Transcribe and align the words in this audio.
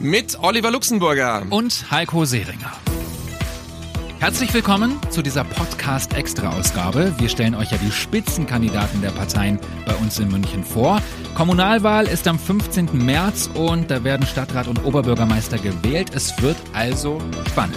Mit 0.00 0.38
Oliver 0.40 0.70
Luxemburger. 0.70 1.42
und 1.50 1.90
Heiko 1.90 2.24
Seringer. 2.24 2.72
Herzlich 4.20 4.52
willkommen 4.52 4.98
zu 5.10 5.22
dieser 5.22 5.44
Podcast-Extra-Ausgabe. 5.44 7.14
Wir 7.18 7.28
stellen 7.28 7.54
euch 7.54 7.70
ja 7.70 7.78
die 7.78 7.90
Spitzenkandidaten 7.90 9.00
der 9.00 9.10
Parteien 9.10 9.60
bei 9.86 9.94
uns 9.96 10.18
in 10.18 10.28
München 10.28 10.64
vor. 10.64 11.00
Kommunalwahl 11.34 12.06
ist 12.06 12.26
am 12.26 12.38
15. 12.38 12.90
März 13.04 13.48
und 13.54 13.90
da 13.90 14.02
werden 14.02 14.26
Stadtrat 14.26 14.66
und 14.66 14.84
Oberbürgermeister 14.84 15.58
gewählt. 15.58 16.10
Es 16.14 16.40
wird 16.42 16.56
also 16.72 17.20
spannend. 17.48 17.76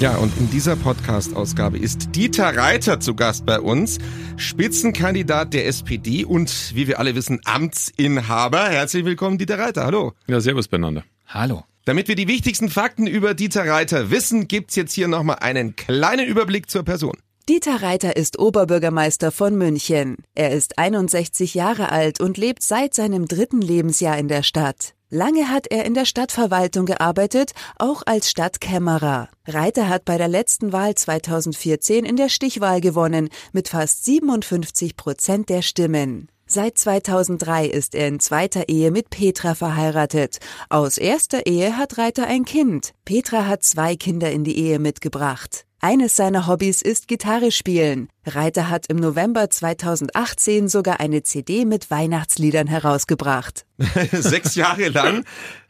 Ja, 0.00 0.16
und 0.16 0.36
in 0.38 0.50
dieser 0.50 0.76
Podcast-Ausgabe 0.76 1.78
ist 1.78 2.16
Dieter 2.16 2.56
Reiter 2.56 2.98
zu 3.00 3.14
Gast 3.14 3.44
bei 3.46 3.60
uns, 3.60 3.98
Spitzenkandidat 4.36 5.54
der 5.54 5.66
SPD 5.66 6.24
und, 6.24 6.72
wie 6.74 6.86
wir 6.88 6.98
alle 6.98 7.14
wissen, 7.14 7.40
Amtsinhaber. 7.44 8.68
Herzlich 8.68 9.04
willkommen, 9.04 9.38
Dieter 9.38 9.58
Reiter. 9.58 9.84
Hallo. 9.84 10.14
Ja, 10.26 10.40
servus 10.40 10.66
beieinander. 10.68 11.04
Hallo. 11.34 11.64
Damit 11.86 12.08
wir 12.08 12.14
die 12.14 12.28
wichtigsten 12.28 12.68
Fakten 12.68 13.06
über 13.06 13.32
Dieter 13.32 13.66
Reiter 13.66 14.10
wissen, 14.10 14.48
gibt's 14.48 14.76
jetzt 14.76 14.92
hier 14.92 15.08
nochmal 15.08 15.38
einen 15.40 15.76
kleinen 15.76 16.28
Überblick 16.28 16.68
zur 16.68 16.82
Person. 16.82 17.16
Dieter 17.48 17.82
Reiter 17.82 18.16
ist 18.16 18.38
Oberbürgermeister 18.38 19.32
von 19.32 19.56
München. 19.56 20.18
Er 20.34 20.50
ist 20.50 20.78
61 20.78 21.54
Jahre 21.54 21.90
alt 21.90 22.20
und 22.20 22.36
lebt 22.36 22.62
seit 22.62 22.92
seinem 22.92 23.26
dritten 23.26 23.62
Lebensjahr 23.62 24.18
in 24.18 24.28
der 24.28 24.42
Stadt. 24.42 24.94
Lange 25.08 25.48
hat 25.48 25.66
er 25.68 25.86
in 25.86 25.94
der 25.94 26.04
Stadtverwaltung 26.04 26.84
gearbeitet, 26.84 27.52
auch 27.78 28.02
als 28.04 28.30
Stadtkämmerer. 28.30 29.28
Reiter 29.46 29.88
hat 29.88 30.04
bei 30.04 30.18
der 30.18 30.28
letzten 30.28 30.72
Wahl 30.72 30.94
2014 30.94 32.04
in 32.04 32.16
der 32.16 32.28
Stichwahl 32.28 32.82
gewonnen, 32.82 33.30
mit 33.52 33.70
fast 33.70 34.04
57 34.04 34.96
Prozent 34.96 35.48
der 35.48 35.62
Stimmen. 35.62 36.28
Seit 36.54 36.76
2003 36.76 37.64
ist 37.64 37.94
er 37.94 38.08
in 38.08 38.20
zweiter 38.20 38.68
Ehe 38.68 38.90
mit 38.90 39.08
Petra 39.08 39.54
verheiratet. 39.54 40.36
Aus 40.68 40.98
erster 40.98 41.46
Ehe 41.46 41.78
hat 41.78 41.96
Reiter 41.96 42.26
ein 42.26 42.44
Kind. 42.44 42.92
Petra 43.06 43.46
hat 43.46 43.62
zwei 43.62 43.96
Kinder 43.96 44.30
in 44.30 44.44
die 44.44 44.58
Ehe 44.58 44.78
mitgebracht. 44.78 45.64
Eines 45.80 46.14
seiner 46.14 46.46
Hobbys 46.46 46.82
ist 46.82 47.08
Gitarre 47.08 47.52
spielen. 47.52 48.10
Reiter 48.26 48.68
hat 48.68 48.86
im 48.88 48.98
November 48.98 49.48
2018 49.48 50.68
sogar 50.68 51.00
eine 51.00 51.22
CD 51.22 51.64
mit 51.64 51.90
Weihnachtsliedern 51.90 52.66
herausgebracht. 52.66 53.64
Sechs 54.12 54.54
Jahre 54.54 54.90
lang 54.90 55.24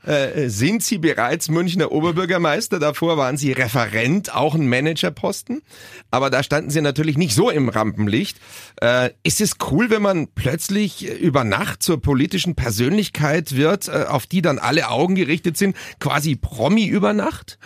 äh, 0.05 0.49
sind 0.49 0.83
Sie 0.83 0.99
bereits 0.99 1.49
Münchner 1.49 1.93
Oberbürgermeister. 1.93 2.79
Davor 2.79 3.17
waren 3.17 3.37
Sie 3.37 3.53
Referent, 3.53 4.35
auch 4.35 4.55
ein 4.55 4.69
Managerposten. 4.69 5.63
Aber 6.11 6.31
da 6.31 6.43
standen 6.43 6.71
Sie 6.71 6.81
natürlich 6.81 7.17
nicht 7.17 7.35
so 7.35 7.51
im 7.51 7.69
Rampenlicht. 7.69 8.39
Äh, 8.81 9.11
ist 9.23 9.41
es 9.41 9.57
cool, 9.71 9.91
wenn 9.91 10.03
man 10.03 10.29
plötzlich 10.29 11.09
über 11.21 11.45
Nacht 11.45 11.83
zur 11.83 12.01
politischen 12.01 12.55
Persönlichkeit 12.55 13.57
wird, 13.57 13.89
äh, 13.89 14.07
auf 14.09 14.27
die 14.27 14.43
dann 14.43 14.59
alle 14.59 14.89
Augen 14.89 15.15
gerichtet 15.15 15.57
sind, 15.57 15.77
quasi 16.01 16.37
Promi 16.37 16.87
über 16.87 17.13
Nacht? 17.13 17.59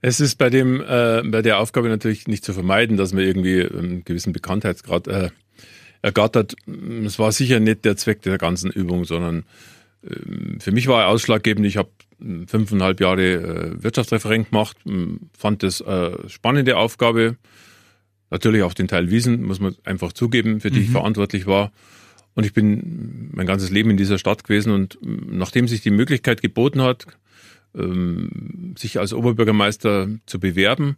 Es 0.00 0.20
ist 0.20 0.36
bei 0.36 0.50
dem 0.50 0.80
äh, 0.80 1.22
bei 1.24 1.42
der 1.42 1.58
Aufgabe 1.58 1.88
natürlich 1.88 2.28
nicht 2.28 2.44
zu 2.44 2.52
vermeiden, 2.52 2.96
dass 2.96 3.12
man 3.12 3.22
irgendwie 3.22 3.62
einen 3.62 4.04
gewissen 4.04 4.32
Bekanntheitsgrad 4.32 5.08
äh, 5.08 5.30
ergattert. 6.02 6.54
Es 7.04 7.18
war 7.18 7.32
sicher 7.32 7.60
nicht 7.60 7.84
der 7.84 7.96
Zweck 7.96 8.22
der 8.22 8.38
ganzen 8.38 8.70
Übung, 8.70 9.04
sondern 9.04 9.36
ähm, 9.36 9.44
für 10.58 10.72
mich 10.72 10.86
war 10.86 11.02
er 11.02 11.08
ausschlaggebend. 11.08 11.66
Ich 11.66 11.76
habe 11.76 11.90
fünfeinhalb 12.46 13.00
Jahre 13.00 13.32
äh, 13.32 13.82
Wirtschaftsreferent 13.82 14.50
gemacht, 14.50 14.76
m, 14.86 15.30
fand 15.36 15.62
das 15.62 15.80
äh, 15.80 16.28
spannende 16.28 16.76
Aufgabe. 16.76 17.36
Natürlich 18.30 18.62
auch 18.62 18.74
den 18.74 18.88
Teil 18.88 19.10
Wiesen, 19.10 19.42
muss 19.44 19.60
man 19.60 19.76
einfach 19.84 20.12
zugeben, 20.12 20.60
für 20.60 20.70
die 20.70 20.80
ich 20.80 20.90
verantwortlich 20.90 21.46
war. 21.46 21.72
Und 22.34 22.44
ich 22.44 22.52
bin 22.52 23.30
mein 23.32 23.46
ganzes 23.46 23.70
Leben 23.70 23.90
in 23.90 23.96
dieser 23.96 24.18
Stadt 24.18 24.44
gewesen 24.44 24.72
und 24.72 24.98
m, 25.02 25.38
nachdem 25.38 25.68
sich 25.68 25.80
die 25.80 25.90
Möglichkeit 25.90 26.42
geboten 26.42 26.82
hat, 26.82 27.06
ähm, 27.76 28.74
sich 28.76 28.98
als 28.98 29.12
Oberbürgermeister 29.12 30.08
zu 30.26 30.40
bewerben, 30.40 30.96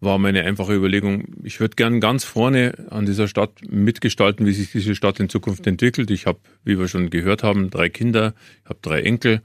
war 0.00 0.18
meine 0.18 0.44
einfache 0.44 0.74
Überlegung, 0.74 1.24
ich 1.42 1.58
würde 1.58 1.74
gern 1.74 2.00
ganz 2.00 2.24
vorne 2.24 2.86
an 2.90 3.06
dieser 3.06 3.28
Stadt 3.28 3.52
mitgestalten, 3.68 4.44
wie 4.44 4.52
sich 4.52 4.70
diese 4.70 4.94
Stadt 4.94 5.20
in 5.20 5.28
Zukunft 5.28 5.66
entwickelt. 5.66 6.10
Ich 6.10 6.26
habe, 6.26 6.38
wie 6.64 6.78
wir 6.78 6.86
schon 6.86 7.08
gehört 7.08 7.42
haben, 7.42 7.70
drei 7.70 7.88
Kinder, 7.88 8.34
ich 8.62 8.68
habe 8.68 8.78
drei 8.82 9.00
Enkel 9.02 9.40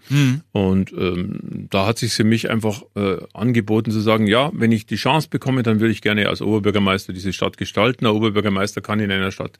und 0.51 0.91
ähm, 0.91 1.67
da 1.69 1.87
hat 1.87 1.99
sich 1.99 2.13
für 2.13 2.25
mich 2.25 2.49
einfach 2.49 2.83
äh, 2.95 3.17
angeboten 3.33 3.91
zu 3.91 4.01
sagen, 4.01 4.27
ja, 4.27 4.51
wenn 4.53 4.71
ich 4.71 4.85
die 4.85 4.97
Chance 4.97 5.29
bekomme, 5.29 5.63
dann 5.63 5.79
würde 5.79 5.93
ich 5.93 6.01
gerne 6.01 6.27
als 6.27 6.41
Oberbürgermeister 6.41 7.13
diese 7.13 7.31
Stadt 7.31 7.57
gestalten. 7.57 8.05
Der 8.05 8.13
Oberbürgermeister 8.13 8.81
kann 8.81 8.99
in 8.99 9.11
einer 9.11 9.31
Stadt 9.31 9.57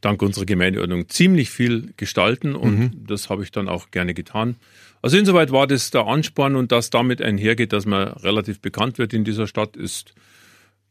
dank 0.00 0.22
unserer 0.22 0.46
Gemeindeordnung 0.46 1.08
ziemlich 1.08 1.50
viel 1.50 1.92
gestalten 1.96 2.54
und 2.54 2.92
das 3.06 3.28
habe 3.28 3.42
ich 3.42 3.50
dann 3.50 3.68
auch 3.68 3.90
gerne 3.90 4.14
getan. 4.14 4.56
Also 5.02 5.16
insoweit 5.16 5.50
war 5.50 5.66
das 5.66 5.90
der 5.90 6.06
Ansporn 6.06 6.56
und 6.56 6.72
dass 6.72 6.90
damit 6.90 7.22
einhergeht, 7.22 7.72
dass 7.72 7.86
man 7.86 8.08
relativ 8.08 8.60
bekannt 8.60 8.98
wird 8.98 9.14
in 9.14 9.24
dieser 9.24 9.46
Stadt, 9.46 9.76
ist 9.76 10.14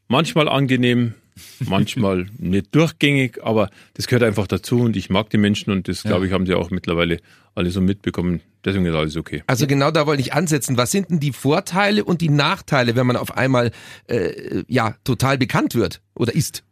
manchmal 0.08 0.48
angenehm, 0.48 1.14
manchmal 1.60 2.26
nicht 2.38 2.74
durchgängig, 2.74 3.42
aber 3.42 3.70
das 3.94 4.08
gehört 4.08 4.24
einfach 4.24 4.46
dazu 4.46 4.80
und 4.80 4.96
ich 4.96 5.10
mag 5.10 5.30
die 5.30 5.38
Menschen 5.38 5.70
und 5.72 5.86
das, 5.88 6.02
glaube 6.02 6.26
ich, 6.26 6.32
haben 6.32 6.46
sie 6.46 6.54
auch 6.54 6.70
mittlerweile 6.70 7.18
alle 7.54 7.70
so 7.70 7.80
mitbekommen. 7.80 8.40
Deswegen 8.64 8.84
ist 8.84 8.94
alles 8.94 9.16
okay. 9.16 9.42
Also 9.46 9.66
genau 9.66 9.90
da 9.90 10.06
wollte 10.06 10.20
ich 10.20 10.34
ansetzen. 10.34 10.76
Was 10.76 10.90
sind 10.90 11.10
denn 11.10 11.20
die 11.20 11.32
Vorteile 11.32 12.04
und 12.04 12.20
die 12.20 12.28
Nachteile, 12.28 12.96
wenn 12.96 13.06
man 13.06 13.16
auf 13.16 13.36
einmal 13.36 13.70
äh, 14.08 14.64
ja 14.68 14.96
total 15.04 15.38
bekannt 15.38 15.74
wird 15.74 16.02
oder 16.14 16.34
ist? 16.34 16.64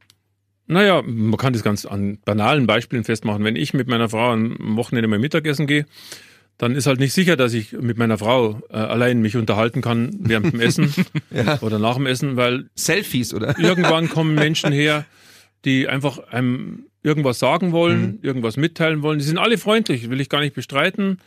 Naja, 0.68 1.02
man 1.02 1.36
kann 1.38 1.54
das 1.54 1.62
ganz 1.62 1.86
an 1.86 2.18
banalen 2.24 2.66
Beispielen 2.66 3.02
festmachen. 3.02 3.42
Wenn 3.42 3.56
ich 3.56 3.74
mit 3.74 3.88
meiner 3.88 4.08
Frau 4.08 4.32
am 4.32 4.76
Wochenende 4.76 5.08
mal 5.08 5.18
Mittagessen 5.18 5.66
gehe, 5.66 5.86
dann 6.58 6.74
ist 6.74 6.86
halt 6.86 7.00
nicht 7.00 7.12
sicher, 7.12 7.36
dass 7.36 7.54
ich 7.54 7.72
mit 7.72 7.96
meiner 7.98 8.18
Frau 8.18 8.60
äh, 8.68 8.76
allein 8.76 9.22
mich 9.22 9.36
unterhalten 9.36 9.80
kann 9.80 10.10
während 10.20 10.52
dem 10.52 10.60
Essen 10.60 10.92
oder 11.62 11.78
nach 11.78 11.96
dem 11.96 12.06
Essen, 12.06 12.36
weil 12.36 12.68
Selfies 12.74 13.32
oder? 13.32 13.58
irgendwann 13.58 14.08
kommen 14.08 14.34
Menschen 14.36 14.72
her, 14.72 15.06
die 15.64 15.88
einfach 15.88 16.18
einem 16.30 16.84
irgendwas 17.02 17.38
sagen 17.38 17.72
wollen, 17.72 18.18
irgendwas 18.22 18.56
mitteilen 18.56 19.02
wollen. 19.02 19.20
Die 19.20 19.24
sind 19.24 19.38
alle 19.38 19.56
freundlich, 19.56 20.10
will 20.10 20.20
ich 20.20 20.28
gar 20.28 20.40
nicht 20.40 20.54
bestreiten. 20.54 21.18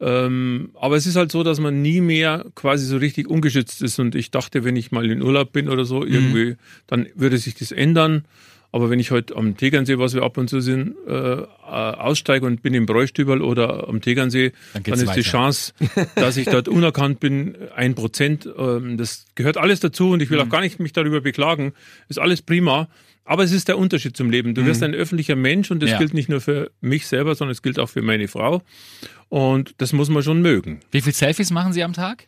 Ähm, 0.00 0.70
aber 0.74 0.96
es 0.96 1.06
ist 1.06 1.16
halt 1.16 1.30
so, 1.30 1.42
dass 1.42 1.60
man 1.60 1.82
nie 1.82 2.00
mehr 2.00 2.46
quasi 2.54 2.86
so 2.86 2.96
richtig 2.96 3.28
ungeschützt 3.28 3.82
ist. 3.82 3.98
Und 3.98 4.14
ich 4.14 4.30
dachte, 4.30 4.64
wenn 4.64 4.74
ich 4.74 4.90
mal 4.90 5.08
in 5.10 5.22
Urlaub 5.22 5.52
bin 5.52 5.68
oder 5.68 5.84
so, 5.84 6.04
irgendwie, 6.04 6.56
dann 6.86 7.08
würde 7.14 7.36
sich 7.38 7.54
das 7.54 7.72
ändern. 7.72 8.24
Aber 8.70 8.90
wenn 8.90 9.00
ich 9.00 9.10
heute 9.10 9.34
am 9.34 9.56
Tegernsee, 9.56 9.98
was 9.98 10.14
wir 10.14 10.22
ab 10.22 10.36
und 10.36 10.48
zu 10.50 10.60
sind, 10.60 10.94
äh, 11.06 11.12
äh, 11.12 11.46
aussteige 11.66 12.44
und 12.44 12.62
bin 12.62 12.74
im 12.74 12.84
Bräustüberl 12.84 13.40
oder 13.40 13.88
am 13.88 14.00
Tegernsee, 14.02 14.52
Dann 14.74 14.82
dann, 14.82 14.94
ist 14.94 15.00
die 15.02 15.06
weiter. 15.08 15.20
Chance, 15.22 15.72
dass 16.16 16.36
ich 16.36 16.46
dort 16.48 16.68
unerkannt 16.68 17.18
bin, 17.18 17.56
ein 17.74 17.94
Prozent. 17.94 18.46
Ähm, 18.58 18.98
das 18.98 19.24
gehört 19.36 19.56
alles 19.56 19.80
dazu 19.80 20.10
und 20.10 20.20
ich 20.22 20.28
will 20.30 20.38
auch 20.40 20.50
gar 20.50 20.60
nicht 20.60 20.80
mich 20.80 20.92
darüber 20.92 21.20
beklagen. 21.22 21.72
Ist 22.08 22.18
alles 22.18 22.42
prima. 22.42 22.88
Aber 23.24 23.42
es 23.44 23.52
ist 23.52 23.68
der 23.68 23.76
Unterschied 23.76 24.16
zum 24.16 24.30
Leben. 24.30 24.54
Du 24.54 24.64
wirst 24.64 24.82
ein 24.82 24.94
öffentlicher 24.94 25.36
Mensch 25.36 25.70
und 25.70 25.82
das 25.82 25.90
Ja. 25.90 25.98
gilt 25.98 26.14
nicht 26.14 26.30
nur 26.30 26.40
für 26.40 26.70
mich 26.80 27.06
selber, 27.06 27.34
sondern 27.34 27.52
es 27.52 27.60
gilt 27.60 27.78
auch 27.78 27.90
für 27.90 28.00
meine 28.00 28.26
Frau. 28.26 28.62
Und 29.28 29.74
das 29.78 29.92
muss 29.92 30.08
man 30.08 30.22
schon 30.22 30.40
mögen. 30.40 30.80
Wie 30.92 31.02
viele 31.02 31.12
Selfies 31.14 31.50
machen 31.50 31.74
Sie 31.74 31.82
am 31.82 31.92
Tag? 31.92 32.24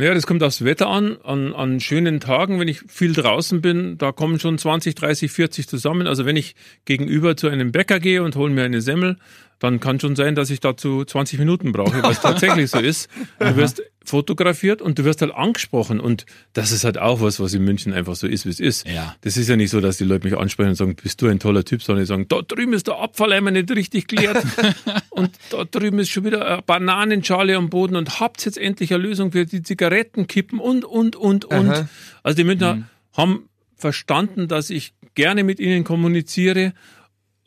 Naja, 0.00 0.14
das 0.14 0.26
kommt 0.26 0.42
aufs 0.42 0.64
Wetter 0.64 0.86
an. 0.86 1.18
an. 1.24 1.52
An 1.54 1.78
schönen 1.78 2.20
Tagen, 2.20 2.58
wenn 2.58 2.68
ich 2.68 2.80
viel 2.88 3.12
draußen 3.12 3.60
bin, 3.60 3.98
da 3.98 4.12
kommen 4.12 4.40
schon 4.40 4.56
20, 4.56 4.94
30, 4.94 5.30
40 5.30 5.68
zusammen. 5.68 6.06
Also 6.06 6.24
wenn 6.24 6.36
ich 6.36 6.54
gegenüber 6.86 7.36
zu 7.36 7.48
einem 7.48 7.70
Bäcker 7.70 8.00
gehe 8.00 8.22
und 8.22 8.34
hole 8.34 8.50
mir 8.50 8.64
eine 8.64 8.80
Semmel, 8.80 9.18
dann 9.60 9.78
kann 9.78 10.00
schon 10.00 10.16
sein, 10.16 10.34
dass 10.34 10.50
ich 10.50 10.60
dazu 10.60 11.04
20 11.04 11.38
Minuten 11.38 11.72
brauche, 11.72 12.02
was 12.02 12.20
tatsächlich 12.20 12.70
so 12.70 12.78
ist. 12.78 13.08
Du 13.38 13.56
wirst 13.56 13.82
fotografiert 14.04 14.80
und 14.80 14.98
du 14.98 15.04
wirst 15.04 15.20
halt 15.20 15.34
angesprochen. 15.34 16.00
Und 16.00 16.24
das 16.54 16.72
ist 16.72 16.84
halt 16.84 16.96
auch 16.96 17.20
was, 17.20 17.40
was 17.40 17.52
in 17.52 17.62
München 17.62 17.92
einfach 17.92 18.16
so 18.16 18.26
ist, 18.26 18.46
wie 18.46 18.50
es 18.50 18.58
ist. 18.58 18.88
Ja. 18.88 19.14
Das 19.20 19.36
ist 19.36 19.48
ja 19.48 19.56
nicht 19.56 19.70
so, 19.70 19.82
dass 19.82 19.98
die 19.98 20.04
Leute 20.04 20.26
mich 20.26 20.36
ansprechen 20.36 20.70
und 20.70 20.76
sagen, 20.76 20.96
bist 20.96 21.20
du 21.20 21.28
ein 21.28 21.38
toller 21.38 21.64
Typ, 21.64 21.82
sondern 21.82 22.04
die 22.04 22.06
sagen, 22.06 22.26
da 22.28 22.40
drüben 22.40 22.72
ist 22.72 22.86
der 22.86 22.98
Abfalleimer 22.98 23.50
nicht 23.50 23.70
richtig 23.70 24.08
geleert 24.08 24.42
und 25.10 25.30
da 25.50 25.64
drüben 25.64 25.98
ist 25.98 26.08
schon 26.08 26.24
wieder 26.24 26.46
eine 26.46 26.62
Bananenschale 26.62 27.54
am 27.54 27.68
Boden 27.68 27.96
und 27.96 28.18
habt 28.18 28.44
jetzt 28.46 28.56
endlich 28.56 28.94
eine 28.94 29.02
Lösung 29.02 29.32
für 29.32 29.44
die 29.44 29.62
Zigarettenkippen 29.62 30.58
und, 30.58 30.86
und, 30.86 31.16
und, 31.16 31.44
und. 31.44 31.70
Aha. 31.70 31.88
Also 32.22 32.36
die 32.36 32.44
Münchner 32.44 32.88
haben 33.12 33.48
verstanden, 33.76 34.48
dass 34.48 34.70
ich 34.70 34.94
gerne 35.14 35.44
mit 35.44 35.60
ihnen 35.60 35.84
kommuniziere, 35.84 36.72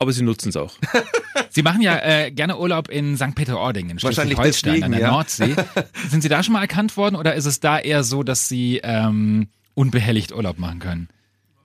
aber 0.04 0.12
sie 0.12 0.22
nutzen 0.22 0.50
es 0.50 0.56
auch. 0.56 0.74
Sie 1.50 1.62
machen 1.62 1.82
ja 1.82 1.98
äh, 1.98 2.30
gerne 2.30 2.58
Urlaub 2.58 2.88
in 2.88 3.16
St. 3.16 3.34
Peter-Ording 3.34 3.88
in 3.88 3.98
Schleswig-Holstein 3.98 4.82
an 4.82 4.90
der 4.90 5.00
ja. 5.00 5.10
Nordsee. 5.10 5.54
Sind 6.10 6.20
Sie 6.20 6.28
da 6.28 6.42
schon 6.42 6.52
mal 6.52 6.60
erkannt 6.60 6.96
worden 6.96 7.14
oder 7.14 7.34
ist 7.34 7.46
es 7.46 7.60
da 7.60 7.78
eher 7.78 8.02
so, 8.02 8.24
dass 8.24 8.48
Sie 8.48 8.80
ähm, 8.82 9.48
unbehelligt 9.74 10.32
Urlaub 10.32 10.58
machen 10.58 10.80
können? 10.80 11.08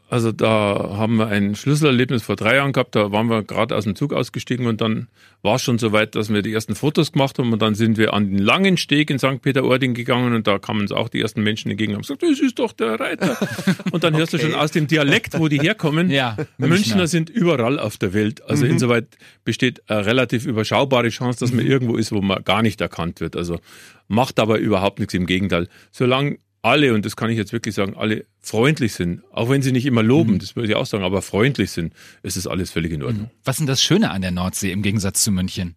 Also 0.09 0.31
da 0.31 0.95
haben 0.97 1.17
wir 1.17 1.27
ein 1.27 1.55
Schlüsselerlebnis 1.55 2.23
vor 2.23 2.35
drei 2.35 2.55
Jahren 2.55 2.73
gehabt. 2.73 2.95
Da 2.95 3.11
waren 3.11 3.27
wir 3.27 3.43
gerade 3.43 3.75
aus 3.75 3.83
dem 3.83 3.95
Zug 3.95 4.11
ausgestiegen 4.11 4.65
und 4.65 4.81
dann 4.81 5.07
war 5.43 5.55
es 5.55 5.61
schon 5.61 5.77
so 5.77 5.91
weit, 5.91 6.15
dass 6.15 6.33
wir 6.33 6.41
die 6.41 6.51
ersten 6.51 6.73
Fotos 6.73 7.11
gemacht 7.11 7.37
haben 7.37 7.53
und 7.53 7.61
dann 7.61 7.75
sind 7.75 7.97
wir 7.97 8.13
an 8.13 8.31
den 8.31 8.39
langen 8.39 8.77
Steg 8.77 9.11
in 9.11 9.19
St. 9.19 9.39
Peter-Ording 9.41 9.93
gegangen 9.93 10.33
und 10.33 10.47
da 10.47 10.57
kamen 10.57 10.81
uns 10.81 10.91
auch 10.91 11.09
die 11.09 11.21
ersten 11.21 11.43
Menschen 11.43 11.69
entgegen 11.69 11.91
und 11.91 11.97
haben 11.97 12.17
gesagt, 12.17 12.23
das 12.23 12.39
ist 12.39 12.57
doch 12.57 12.71
der 12.73 12.99
Reiter. 12.99 13.37
Und 13.91 14.03
dann 14.03 14.15
hörst 14.15 14.33
du 14.33 14.39
schon 14.39 14.53
aus 14.53 14.71
dem 14.71 14.87
Dialekt, 14.87 15.39
wo 15.39 15.47
die 15.47 15.59
herkommen. 15.59 16.09
Ja, 16.09 16.35
Münchner 16.57 16.75
Münchner. 16.75 17.07
sind 17.07 17.29
überall 17.29 17.79
auf 17.79 17.97
der 17.97 18.13
Welt. 18.13 18.43
Also 18.45 18.65
insoweit 18.65 19.07
besteht 19.43 19.89
eine 19.89 20.05
relativ 20.05 20.45
überschaubare 20.45 21.09
Chance, 21.09 21.39
dass 21.39 21.51
man 21.51 21.65
irgendwo 21.65 21.95
ist, 21.95 22.11
wo 22.11 22.21
man 22.21 22.43
gar 22.43 22.61
nicht 22.61 22.81
erkannt 22.81 23.19
wird. 23.19 23.35
Also 23.35 23.59
macht 24.07 24.39
aber 24.39 24.57
überhaupt 24.57 24.99
nichts. 24.99 25.13
Im 25.13 25.25
Gegenteil. 25.25 25.67
Solange 25.91 26.37
alle, 26.61 26.93
und 26.93 27.05
das 27.05 27.15
kann 27.15 27.29
ich 27.29 27.37
jetzt 27.37 27.53
wirklich 27.53 27.75
sagen, 27.75 27.95
alle 27.95 28.25
freundlich 28.41 28.93
sind, 28.93 29.23
auch 29.31 29.49
wenn 29.49 29.61
sie 29.61 29.71
nicht 29.71 29.85
immer 29.85 30.03
loben, 30.03 30.39
das 30.39 30.55
würde 30.55 30.67
ich 30.67 30.75
auch 30.75 30.85
sagen, 30.85 31.03
aber 31.03 31.21
freundlich 31.21 31.71
sind, 31.71 31.93
ist 32.23 32.37
es 32.37 32.47
alles 32.47 32.71
völlig 32.71 32.91
in 32.91 33.03
Ordnung. 33.03 33.29
Was 33.43 33.55
ist 33.55 33.59
denn 33.59 33.67
das 33.67 33.81
Schöne 33.81 34.11
an 34.11 34.21
der 34.21 34.31
Nordsee 34.31 34.71
im 34.71 34.81
Gegensatz 34.81 35.23
zu 35.23 35.31
München? 35.31 35.75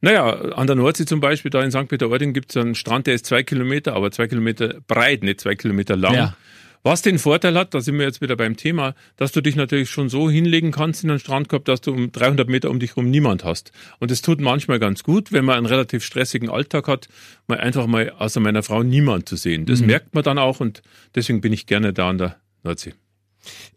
Naja, 0.00 0.30
an 0.30 0.66
der 0.66 0.76
Nordsee 0.76 1.06
zum 1.06 1.20
Beispiel, 1.20 1.50
da 1.50 1.62
in 1.62 1.72
St. 1.72 1.88
Peter-Ording 1.88 2.32
gibt 2.32 2.50
es 2.50 2.56
einen 2.56 2.74
Strand, 2.74 3.06
der 3.06 3.14
ist 3.14 3.26
zwei 3.26 3.42
Kilometer, 3.42 3.94
aber 3.94 4.12
zwei 4.12 4.28
Kilometer 4.28 4.80
breit, 4.86 5.24
nicht 5.24 5.40
zwei 5.40 5.56
Kilometer 5.56 5.96
lang. 5.96 6.14
Ja. 6.14 6.36
Was 6.82 7.02
den 7.02 7.18
Vorteil 7.18 7.56
hat, 7.56 7.74
da 7.74 7.80
sind 7.80 7.98
wir 7.98 8.06
jetzt 8.06 8.20
wieder 8.20 8.36
beim 8.36 8.56
Thema, 8.56 8.94
dass 9.16 9.32
du 9.32 9.40
dich 9.40 9.56
natürlich 9.56 9.90
schon 9.90 10.08
so 10.08 10.30
hinlegen 10.30 10.70
kannst 10.70 11.04
in 11.04 11.10
einen 11.10 11.18
Strandkorb, 11.18 11.64
dass 11.64 11.80
du 11.80 11.92
um 11.92 12.12
300 12.12 12.48
Meter 12.48 12.70
um 12.70 12.78
dich 12.78 12.90
herum 12.90 13.10
niemand 13.10 13.44
hast. 13.44 13.72
Und 13.98 14.10
es 14.10 14.22
tut 14.22 14.40
manchmal 14.40 14.78
ganz 14.78 15.02
gut, 15.02 15.32
wenn 15.32 15.44
man 15.44 15.56
einen 15.56 15.66
relativ 15.66 16.04
stressigen 16.04 16.48
Alltag 16.48 16.88
hat, 16.88 17.08
mal 17.46 17.58
einfach 17.58 17.86
mal 17.86 18.10
außer 18.10 18.40
meiner 18.40 18.62
Frau 18.62 18.82
niemand 18.82 19.28
zu 19.28 19.36
sehen. 19.36 19.66
Das 19.66 19.80
merkt 19.80 20.14
man 20.14 20.24
dann 20.24 20.38
auch 20.38 20.60
und 20.60 20.82
deswegen 21.14 21.40
bin 21.40 21.52
ich 21.52 21.66
gerne 21.66 21.92
da 21.92 22.10
an 22.10 22.18
der 22.18 22.36
Nordsee. 22.62 22.94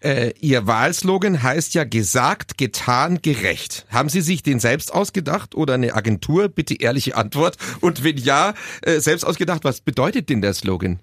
Äh, 0.01 0.33
Ihr 0.39 0.68
Wahlslogan 0.68 1.44
heißt 1.44 1.74
ja 1.74 1.83
gesagt, 1.83 2.57
getan, 2.57 3.21
gerecht. 3.21 3.86
Haben 3.89 4.09
Sie 4.09 4.21
sich 4.21 4.44
den 4.44 4.59
selbst 4.59 4.94
ausgedacht 4.94 5.56
oder 5.56 5.75
eine 5.75 5.94
Agentur? 5.94 6.50
Bitte 6.50 6.75
ehrliche 6.80 7.15
Antwort. 7.15 7.57
Und 7.80 8.03
wenn 8.03 8.18
ja, 8.18 8.53
äh, 8.81 9.00
selbst 9.00 9.24
ausgedacht, 9.24 9.63
was 9.63 9.81
bedeutet 9.81 10.30
denn 10.30 10.42
der 10.42 10.53
Slogan? 10.53 11.00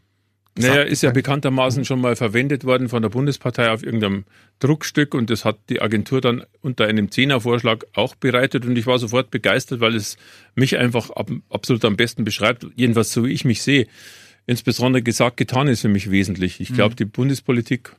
Naja, 0.57 0.83
ist 0.83 1.03
ja 1.03 1.13
bekanntermaßen 1.13 1.85
schon 1.85 2.01
mal 2.01 2.17
verwendet 2.17 2.65
worden 2.65 2.89
von 2.89 3.01
der 3.03 3.11
Bundespartei 3.11 3.71
auf 3.71 3.85
irgendeinem 3.85 4.25
Druckstück 4.59 5.15
und 5.15 5.31
das 5.31 5.45
hat 5.45 5.59
die 5.69 5.81
Agentur 5.81 6.21
dann 6.21 6.45
unter 6.63 6.87
einem 6.87 7.13
Zehnervorschlag 7.13 7.87
auch 7.95 8.17
bereitet 8.17 8.65
und 8.65 8.77
ich 8.77 8.87
war 8.87 8.99
sofort 8.99 9.31
begeistert, 9.31 9.81
weil 9.81 9.95
es 9.95 10.17
mich 10.57 10.77
einfach 10.77 11.11
ab, 11.11 11.31
absolut 11.49 11.85
am 11.85 11.97
besten 11.97 12.25
beschreibt, 12.25 12.67
jedenfalls 12.75 13.13
so 13.13 13.25
wie 13.25 13.33
ich 13.33 13.45
mich 13.45 13.63
sehe. 13.63 13.87
Insbesondere 14.47 15.03
gesagt, 15.03 15.37
getan 15.37 15.69
ist 15.69 15.83
für 15.83 15.89
mich 15.89 16.11
wesentlich. 16.11 16.59
Ich 16.61 16.73
glaube, 16.75 16.95
die 16.97 17.05
Bundespolitik 17.05 17.93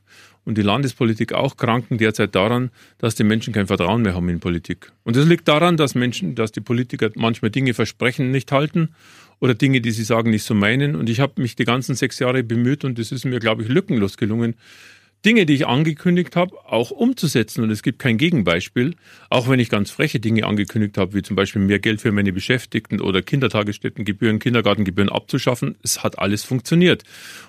und 0.44 0.56
die 0.56 0.62
Landespolitik 0.62 1.32
auch 1.32 1.56
kranken 1.56 1.98
derzeit 1.98 2.34
daran, 2.34 2.70
dass 2.98 3.14
die 3.14 3.24
Menschen 3.24 3.52
kein 3.52 3.66
Vertrauen 3.66 4.02
mehr 4.02 4.14
haben 4.14 4.28
in 4.28 4.40
Politik. 4.40 4.92
Und 5.04 5.16
das 5.16 5.26
liegt 5.26 5.48
daran, 5.48 5.76
dass 5.76 5.94
Menschen, 5.94 6.34
dass 6.34 6.52
die 6.52 6.60
Politiker 6.60 7.10
manchmal 7.14 7.50
Dinge 7.50 7.74
versprechen, 7.74 8.30
nicht 8.30 8.50
halten 8.52 8.90
oder 9.38 9.54
Dinge, 9.54 9.80
die 9.80 9.90
sie 9.90 10.04
sagen, 10.04 10.30
nicht 10.30 10.44
so 10.44 10.54
meinen. 10.54 10.96
Und 10.96 11.08
ich 11.08 11.20
habe 11.20 11.40
mich 11.40 11.56
die 11.56 11.64
ganzen 11.64 11.94
sechs 11.94 12.18
Jahre 12.18 12.42
bemüht 12.42 12.84
und 12.84 12.98
es 12.98 13.12
ist 13.12 13.24
mir, 13.24 13.38
glaube 13.38 13.62
ich, 13.62 13.68
lückenlos 13.68 14.16
gelungen, 14.16 14.54
Dinge, 15.24 15.44
die 15.44 15.54
ich 15.54 15.66
angekündigt 15.66 16.34
habe, 16.34 16.56
auch 16.64 16.90
umzusetzen. 16.90 17.62
Und 17.62 17.70
es 17.70 17.82
gibt 17.82 17.98
kein 17.98 18.16
Gegenbeispiel, 18.16 18.94
auch 19.28 19.48
wenn 19.48 19.60
ich 19.60 19.68
ganz 19.68 19.90
freche 19.90 20.18
Dinge 20.18 20.46
angekündigt 20.46 20.96
habe, 20.96 21.12
wie 21.14 21.22
zum 21.22 21.36
Beispiel 21.36 21.60
mehr 21.60 21.78
Geld 21.78 22.00
für 22.00 22.10
meine 22.10 22.32
Beschäftigten 22.32 23.00
oder 23.00 23.20
Kindertagesstättengebühren, 23.20 24.38
Kindergartengebühren 24.38 25.10
abzuschaffen. 25.10 25.76
Es 25.82 26.02
hat 26.02 26.18
alles 26.18 26.44
funktioniert. 26.44 27.04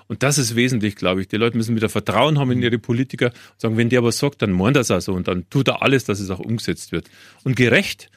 Und 0.07 0.21
das 0.23 0.37
ist 0.37 0.55
wesentlich, 0.55 0.95
glaube 0.97 1.21
ich. 1.21 1.29
Die 1.29 1.37
Leute 1.37 1.55
müssen 1.55 1.75
wieder 1.75 1.87
Vertrauen 1.89 2.39
haben 2.39 2.51
in 2.51 2.61
ihre 2.61 2.77
Politiker 2.77 3.27
und 3.27 3.61
sagen, 3.61 3.77
wenn 3.77 3.89
der 3.89 4.03
was 4.03 4.17
sagt, 4.17 4.41
dann 4.41 4.51
meint 4.51 4.75
es 4.75 4.91
auch 4.91 4.99
so 4.99 5.13
und 5.13 5.27
dann 5.29 5.49
tut 5.49 5.69
er 5.69 5.81
alles, 5.81 6.03
dass 6.03 6.19
es 6.19 6.29
auch 6.29 6.39
umgesetzt 6.39 6.91
wird. 6.91 7.09
Und 7.45 7.55
gerecht, 7.55 8.09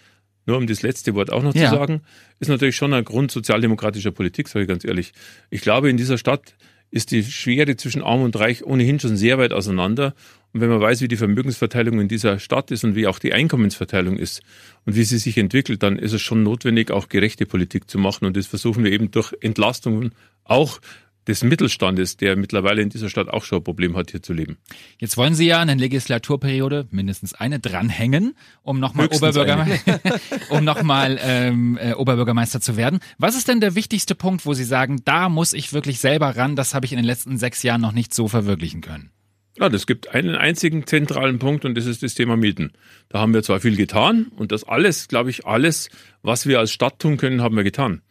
nur 0.47 0.59
um 0.59 0.67
das 0.67 0.83
letzte 0.83 1.15
Wort 1.15 1.33
auch 1.33 1.43
noch 1.43 1.55
Ja. 1.55 1.71
zu 1.71 1.77
sagen, 1.77 2.03
ist 2.41 2.49
natürlich 2.49 2.77
schon 2.77 2.93
ein 2.93 3.05
Grund 3.05 3.31
sozialdemokratischer 3.31 4.11
Politik, 4.11 4.49
sage 4.49 4.65
ich 4.65 4.69
ganz 4.69 4.85
ehrlich. 4.85 5.13
Ich 5.51 5.61
glaube, 5.61 5.89
in 5.89 5.97
dieser 5.97 6.19
Stadt 6.19 6.55
ist 6.91 7.11
die 7.11 7.25
Schere 7.25 7.77
zwischen 7.77 8.03
Arm 8.03 8.23
und 8.23 8.39
Reich 8.39 8.65
ohnehin 8.65 9.01
schon 9.01 9.17
sehr 9.17 9.39
weit 9.39 9.53
auseinander. 9.53 10.15
Und 10.53 10.61
wenn 10.61 10.69
man 10.69 10.81
weiß, 10.81 11.01
wie 11.01 11.09
die 11.09 11.17
Vermögensverteilung 11.17 12.01
in 12.01 12.09
dieser 12.09 12.39
Stadt 12.39 12.71
ist 12.71 12.85
und 12.85 12.95
wie 12.95 13.09
auch 13.09 13.19
die 13.19 13.33
Einkommensverteilung 13.33 14.17
ist 14.17 14.43
und 14.87 14.95
wie 14.95 15.03
sie 15.03 15.19
sich 15.19 15.37
entwickelt, 15.37 15.83
dann 15.83 15.99
ist 15.99 16.13
es 16.13 16.23
schon 16.23 16.45
notwendig, 16.45 16.93
auch 16.93 17.09
gerechte 17.09 17.47
Politik 17.47 17.91
zu 17.91 17.99
machen. 17.99 18.27
Und 18.27 18.37
das 18.37 18.47
versuchen 18.47 18.85
wir 18.85 18.93
eben 18.93 19.11
durch 19.11 19.35
Entlastungen 19.41 20.13
auch 20.45 20.81
des 21.27 21.43
Mittelstandes, 21.43 22.17
der 22.17 22.37
mittlerweile 22.37 22.83
in 22.83 22.91
dieser 22.91 23.09
Stadt 23.09 23.29
auch 23.29 23.45
schon 23.45 23.59
ein 23.59 23.65
Problem 23.65 23.97
hat, 23.97 24.11
hier 24.11 24.23
zu 24.23 24.33
leben. 24.33 24.59
Jetzt 24.99 25.17
wollen 25.17 25.35
Sie 25.35 25.47
ja 25.47 25.61
eine 25.61 25.75
Legislaturperiode, 25.75 26.89
mindestens 26.91 27.35
eine, 27.35 27.61
dranhängen, 27.61 28.35
um 28.63 28.81
nochmal 28.81 29.09
Oberbürgermeister, 29.09 30.01
um 30.51 30.65
noch 30.65 30.83
mal, 30.83 31.19
ähm, 31.23 31.79
äh, 31.81 31.95
Oberbürgermeister 31.95 32.61
zu 32.61 32.77
werden. 32.77 33.01
Was 33.19 33.37
ist 33.37 33.49
denn 33.49 33.61
der 33.61 33.75
wichtigste 33.75 34.15
Punkt, 34.15 34.47
wo 34.47 34.55
Sie 34.55 34.65
sagen, 34.65 35.01
da 35.05 35.29
muss 35.29 35.53
ich 35.53 35.73
wirklich 35.73 36.01
selber 36.01 36.37
ran, 36.37 36.57
das 36.57 36.75
habe 36.75 36.87
ich 36.87 36.93
in 36.93 36.99
den 36.99 37.07
letzten 37.07 37.39
sechs 37.39 37.63
Jahren 37.63 37.81
noch 37.81 37.93
nicht 37.93 38.13
so 38.13 38.29
verwirklichen 38.29 38.81
können? 38.81 39.14
Ja, 39.57 39.69
das 39.69 39.87
gibt 39.87 40.13
einen 40.13 40.35
einzigen 40.35 40.85
zentralen 40.85 41.39
Punkt 41.39 41.65
und 41.65 41.77
das 41.77 41.87
ist 41.87 42.03
das 42.03 42.15
Thema 42.15 42.37
Mieten. 42.37 42.73
Da 43.09 43.21
haben 43.21 43.33
wir 43.33 43.45
zwar 43.45 43.61
viel 43.61 43.77
getan 43.77 44.27
und 44.35 44.51
das 44.51 44.65
alles, 44.65 45.07
glaube 45.07 45.31
ich, 45.31 45.47
alles, 45.47 45.91
was 46.23 46.49
wir 46.49 46.59
als 46.59 46.73
Stadt 46.73 46.99
tun 46.99 47.19
können, 47.19 47.41
haben 47.41 47.55
wir 47.55 47.63
getan. 47.63 48.03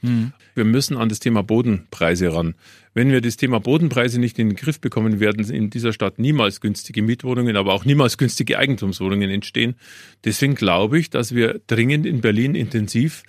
Wir 0.56 0.64
müssen 0.64 0.96
an 0.96 1.10
das 1.10 1.20
Thema 1.20 1.44
Bodenpreise 1.44 2.34
ran. 2.34 2.56
Wenn 2.94 3.12
wir 3.12 3.20
das 3.20 3.36
Thema 3.36 3.60
Bodenpreise 3.60 4.22
nicht 4.22 4.40
in 4.40 4.52
den 4.52 4.56
Griff 4.56 4.80
bekommen, 4.80 5.20
werden 5.20 5.44
in 5.50 5.70
dieser 5.70 5.92
Stadt 5.92 6.18
niemals 6.18 6.62
günstige 6.62 7.02
Mietwohnungen, 7.02 7.58
aber 7.58 7.74
auch 7.74 7.84
niemals 7.84 8.18
günstige 8.18 8.58
Eigentumswohnungen 8.58 9.30
entstehen. 9.30 9.76
Deswegen 10.24 10.56
glaube 10.56 10.98
ich, 10.98 11.10
dass 11.10 11.36
wir 11.36 11.60
dringend 11.68 12.06
in 12.06 12.22
Berlin 12.22 12.56
intensiv 12.56 13.24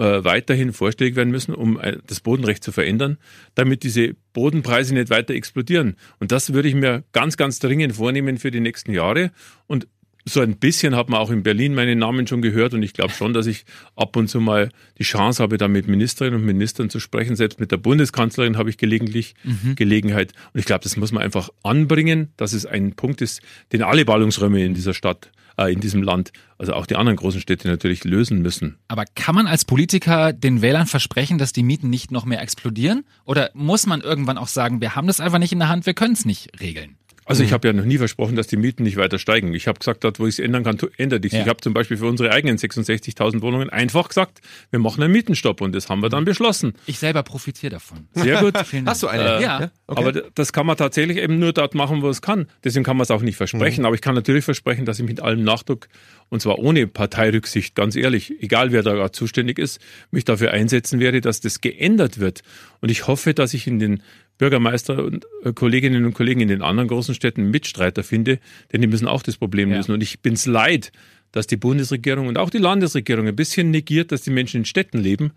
äh, 0.00 0.24
weiterhin 0.24 0.72
vorstellig 0.72 1.16
werden 1.16 1.30
müssen, 1.30 1.54
um 1.54 1.78
äh, 1.78 1.98
das 2.06 2.20
Bodenrecht 2.20 2.64
zu 2.64 2.72
verändern, 2.72 3.18
damit 3.54 3.82
diese 3.82 4.14
Bodenpreise 4.32 4.94
nicht 4.94 5.10
weiter 5.10 5.34
explodieren. 5.34 5.96
Und 6.18 6.32
das 6.32 6.52
würde 6.52 6.68
ich 6.68 6.74
mir 6.74 7.04
ganz, 7.12 7.36
ganz 7.36 7.58
dringend 7.58 7.94
vornehmen 7.96 8.38
für 8.38 8.50
die 8.50 8.60
nächsten 8.60 8.92
Jahre. 8.92 9.30
Und 9.66 9.86
so 10.24 10.40
ein 10.40 10.56
bisschen 10.56 10.96
hat 10.96 11.08
man 11.08 11.20
auch 11.20 11.30
in 11.30 11.42
Berlin 11.42 11.74
meinen 11.74 11.98
Namen 11.98 12.26
schon 12.26 12.42
gehört 12.42 12.74
und 12.74 12.82
ich 12.82 12.92
glaube 12.92 13.12
schon, 13.12 13.32
dass 13.32 13.46
ich 13.46 13.64
ab 13.96 14.16
und 14.16 14.28
zu 14.28 14.40
mal 14.40 14.68
die 14.98 15.02
Chance 15.02 15.42
habe, 15.42 15.56
da 15.56 15.66
mit 15.68 15.88
Ministerinnen 15.88 16.40
und 16.40 16.46
Ministern 16.46 16.90
zu 16.90 17.00
sprechen. 17.00 17.36
Selbst 17.36 17.58
mit 17.58 17.72
der 17.72 17.78
Bundeskanzlerin 17.78 18.56
habe 18.56 18.70
ich 18.70 18.76
gelegentlich 18.76 19.34
Gelegenheit. 19.76 20.32
Und 20.52 20.60
ich 20.60 20.66
glaube, 20.66 20.82
das 20.82 20.96
muss 20.96 21.12
man 21.12 21.22
einfach 21.22 21.48
anbringen, 21.62 22.32
dass 22.36 22.52
es 22.52 22.66
ein 22.66 22.94
Punkt 22.94 23.22
ist, 23.22 23.40
den 23.72 23.82
alle 23.82 24.04
Ballungsräume 24.04 24.64
in 24.64 24.74
dieser 24.74 24.94
Stadt, 24.94 25.30
äh, 25.60 25.72
in 25.72 25.80
diesem 25.80 26.02
Land, 26.02 26.32
also 26.58 26.72
auch 26.72 26.86
die 26.86 26.96
anderen 26.96 27.16
großen 27.16 27.40
Städte 27.40 27.68
natürlich 27.68 28.04
lösen 28.04 28.42
müssen. 28.42 28.78
Aber 28.88 29.04
kann 29.14 29.34
man 29.34 29.46
als 29.46 29.64
Politiker 29.64 30.32
den 30.32 30.62
Wählern 30.62 30.86
versprechen, 30.86 31.38
dass 31.38 31.52
die 31.52 31.62
Mieten 31.62 31.90
nicht 31.90 32.10
noch 32.10 32.24
mehr 32.24 32.40
explodieren? 32.40 33.04
Oder 33.24 33.50
muss 33.54 33.86
man 33.86 34.00
irgendwann 34.00 34.38
auch 34.38 34.48
sagen, 34.48 34.80
wir 34.80 34.96
haben 34.96 35.06
das 35.06 35.20
einfach 35.20 35.38
nicht 35.38 35.52
in 35.52 35.58
der 35.58 35.68
Hand, 35.68 35.86
wir 35.86 35.94
können 35.94 36.14
es 36.14 36.24
nicht 36.24 36.60
regeln? 36.60 36.96
Also 37.30 37.44
ich 37.44 37.52
habe 37.52 37.68
ja 37.68 37.72
noch 37.72 37.84
nie 37.84 37.96
versprochen, 37.98 38.36
dass 38.36 38.48
die 38.48 38.56
Mieten 38.56 38.82
nicht 38.82 38.96
weiter 38.96 39.18
steigen. 39.18 39.54
Ich 39.54 39.66
habe 39.68 39.78
gesagt, 39.78 40.04
dort, 40.04 40.18
wo 40.18 40.26
ich 40.26 40.34
es 40.34 40.38
ändern 40.40 40.64
kann, 40.64 40.78
ändere 40.96 41.20
ich 41.24 41.32
Ja. 41.32 41.42
Ich 41.42 41.48
habe 41.48 41.60
zum 41.60 41.72
Beispiel 41.72 41.96
für 41.96 42.06
unsere 42.06 42.32
eigenen 42.32 42.58
66.000 42.58 43.40
Wohnungen 43.40 43.70
einfach 43.70 44.08
gesagt, 44.08 44.40
wir 44.70 44.80
machen 44.80 45.02
einen 45.02 45.12
Mietenstopp 45.12 45.60
und 45.60 45.72
das 45.74 45.88
haben 45.88 46.02
wir 46.02 46.08
dann 46.08 46.24
beschlossen. 46.24 46.74
Ich 46.86 46.98
selber 46.98 47.22
profitiere 47.22 47.70
davon. 47.70 48.08
Sehr 48.14 48.40
gut. 48.40 48.54
Hast 48.86 49.02
du 49.02 49.06
eine? 49.08 49.38
Äh, 49.38 49.42
Ja. 49.42 49.70
Okay. 49.86 50.00
Aber 50.00 50.12
das 50.12 50.52
kann 50.52 50.66
man 50.66 50.76
tatsächlich 50.76 51.18
eben 51.18 51.38
nur 51.38 51.52
dort 51.52 51.74
machen, 51.74 52.02
wo 52.02 52.08
es 52.08 52.20
kann. 52.20 52.46
Deswegen 52.64 52.84
kann 52.84 52.96
man 52.96 53.04
es 53.04 53.10
auch 53.10 53.22
nicht 53.22 53.36
versprechen. 53.36 53.84
Aber 53.84 53.94
ich 53.94 54.00
kann 54.00 54.14
natürlich 54.14 54.44
versprechen, 54.44 54.84
dass 54.84 54.98
ich 54.98 55.06
mit 55.06 55.20
allem 55.20 55.42
Nachdruck, 55.42 55.88
und 56.28 56.40
zwar 56.42 56.58
ohne 56.58 56.86
Parteirücksicht, 56.86 57.74
ganz 57.74 57.96
ehrlich, 57.96 58.34
egal 58.42 58.72
wer 58.72 58.82
da 58.82 58.92
gerade 58.94 59.12
zuständig 59.12 59.58
ist, 59.58 59.80
mich 60.10 60.24
dafür 60.24 60.52
einsetzen 60.52 61.00
werde, 61.00 61.20
dass 61.20 61.40
das 61.40 61.60
geändert 61.60 62.18
wird. 62.18 62.42
Und 62.80 62.90
ich 62.90 63.06
hoffe, 63.06 63.34
dass 63.34 63.54
ich 63.54 63.66
in 63.66 63.78
den 63.78 64.02
Bürgermeister 64.40 65.04
und 65.04 65.26
äh, 65.44 65.52
Kolleginnen 65.52 66.06
und 66.06 66.14
Kollegen 66.14 66.40
in 66.40 66.48
den 66.48 66.62
anderen 66.62 66.88
großen 66.88 67.14
Städten 67.14 67.50
Mitstreiter 67.50 68.02
finde, 68.02 68.38
denn 68.72 68.80
die 68.80 68.86
müssen 68.86 69.06
auch 69.06 69.22
das 69.22 69.36
Problem 69.36 69.70
Ja. 69.70 69.76
lösen. 69.76 69.92
Und 69.92 70.02
ich 70.02 70.20
bin's 70.20 70.46
leid, 70.46 70.92
dass 71.30 71.46
die 71.46 71.58
Bundesregierung 71.58 72.26
und 72.26 72.38
auch 72.38 72.48
die 72.50 72.58
Landesregierung 72.58 73.28
ein 73.28 73.36
bisschen 73.36 73.70
negiert, 73.70 74.12
dass 74.12 74.22
die 74.22 74.30
Menschen 74.30 74.58
in 74.62 74.64
Städten 74.64 74.98
leben 74.98 75.32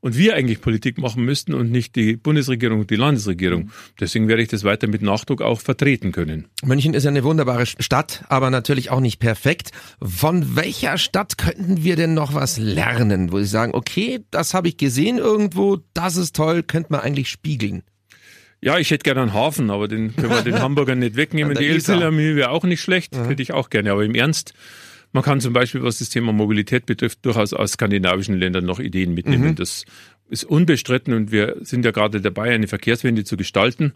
und 0.00 0.16
wir 0.16 0.34
eigentlich 0.34 0.60
Politik 0.60 0.98
machen 0.98 1.24
müssten 1.24 1.54
und 1.54 1.70
nicht 1.70 1.94
die 1.96 2.16
Bundesregierung 2.16 2.80
und 2.80 2.90
die 2.90 2.96
Landesregierung. 2.96 3.70
Deswegen 4.00 4.26
werde 4.28 4.42
ich 4.42 4.48
das 4.48 4.64
weiter 4.64 4.88
mit 4.88 5.02
Nachdruck 5.02 5.40
auch 5.40 5.60
vertreten 5.60 6.10
können. 6.12 6.46
München 6.64 6.94
ist 6.94 7.04
ja 7.04 7.10
eine 7.10 7.24
wunderbare 7.24 7.64
Stadt, 7.66 8.24
aber 8.28 8.50
natürlich 8.50 8.90
auch 8.90 9.00
nicht 9.00 9.18
perfekt. 9.20 9.70
Von 10.02 10.56
welcher 10.56 10.98
Stadt 10.98 11.38
könnten 11.38 11.82
wir 11.84 11.94
denn 11.94 12.14
noch 12.14 12.34
was 12.34 12.58
lernen, 12.58 13.30
wo 13.32 13.38
Sie 13.38 13.44
sagen, 13.46 13.72
okay, 13.74 14.20
das 14.30 14.52
habe 14.54 14.68
ich 14.68 14.76
gesehen 14.76 15.18
irgendwo, 15.18 15.78
das 15.94 16.16
ist 16.16 16.34
toll, 16.36 16.64
könnte 16.64 16.92
man 16.92 17.00
eigentlich 17.00 17.28
spiegeln? 17.28 17.82
Ja, 18.60 18.78
ich 18.78 18.90
hätte 18.90 19.04
gerne 19.04 19.22
einen 19.22 19.34
Hafen, 19.34 19.70
aber 19.70 19.86
den 19.88 20.14
können 20.16 20.30
wir 20.30 20.42
den 20.42 20.58
Hamburgern 20.60 20.98
nicht 20.98 21.16
wegnehmen. 21.16 21.54
Die. 21.56 21.66
Elbphilharmonie 21.66 22.34
wäre 22.36 22.50
auch 22.50 22.64
nicht 22.64 22.80
schlecht, 22.80 23.16
hätte 23.16 23.40
ich 23.42 23.52
auch 23.52 23.70
gerne. 23.70 23.92
Aber 23.92 24.04
im 24.04 24.14
Ernst, 24.14 24.52
Man 25.12 25.22
kann 25.22 25.40
zum 25.40 25.52
Beispiel, 25.52 25.82
was 25.82 25.98
das 25.98 26.10
Thema 26.10 26.32
Mobilität 26.32 26.84
betrifft, 26.86 27.24
durchaus 27.24 27.52
aus 27.54 27.72
skandinavischen 27.72 28.38
Ländern 28.38 28.64
noch 28.64 28.78
Ideen 28.78 29.14
mitnehmen. 29.14 29.50
Mhm. 29.50 29.54
Das 29.54 29.84
ist 30.28 30.44
unbestritten 30.44 31.14
und 31.14 31.32
wir 31.32 31.56
sind 31.60 31.84
ja 31.84 31.92
gerade 31.92 32.20
dabei, 32.20 32.52
eine 32.52 32.68
Verkehrswende 32.68 33.24
zu 33.24 33.36
gestalten. 33.36 33.94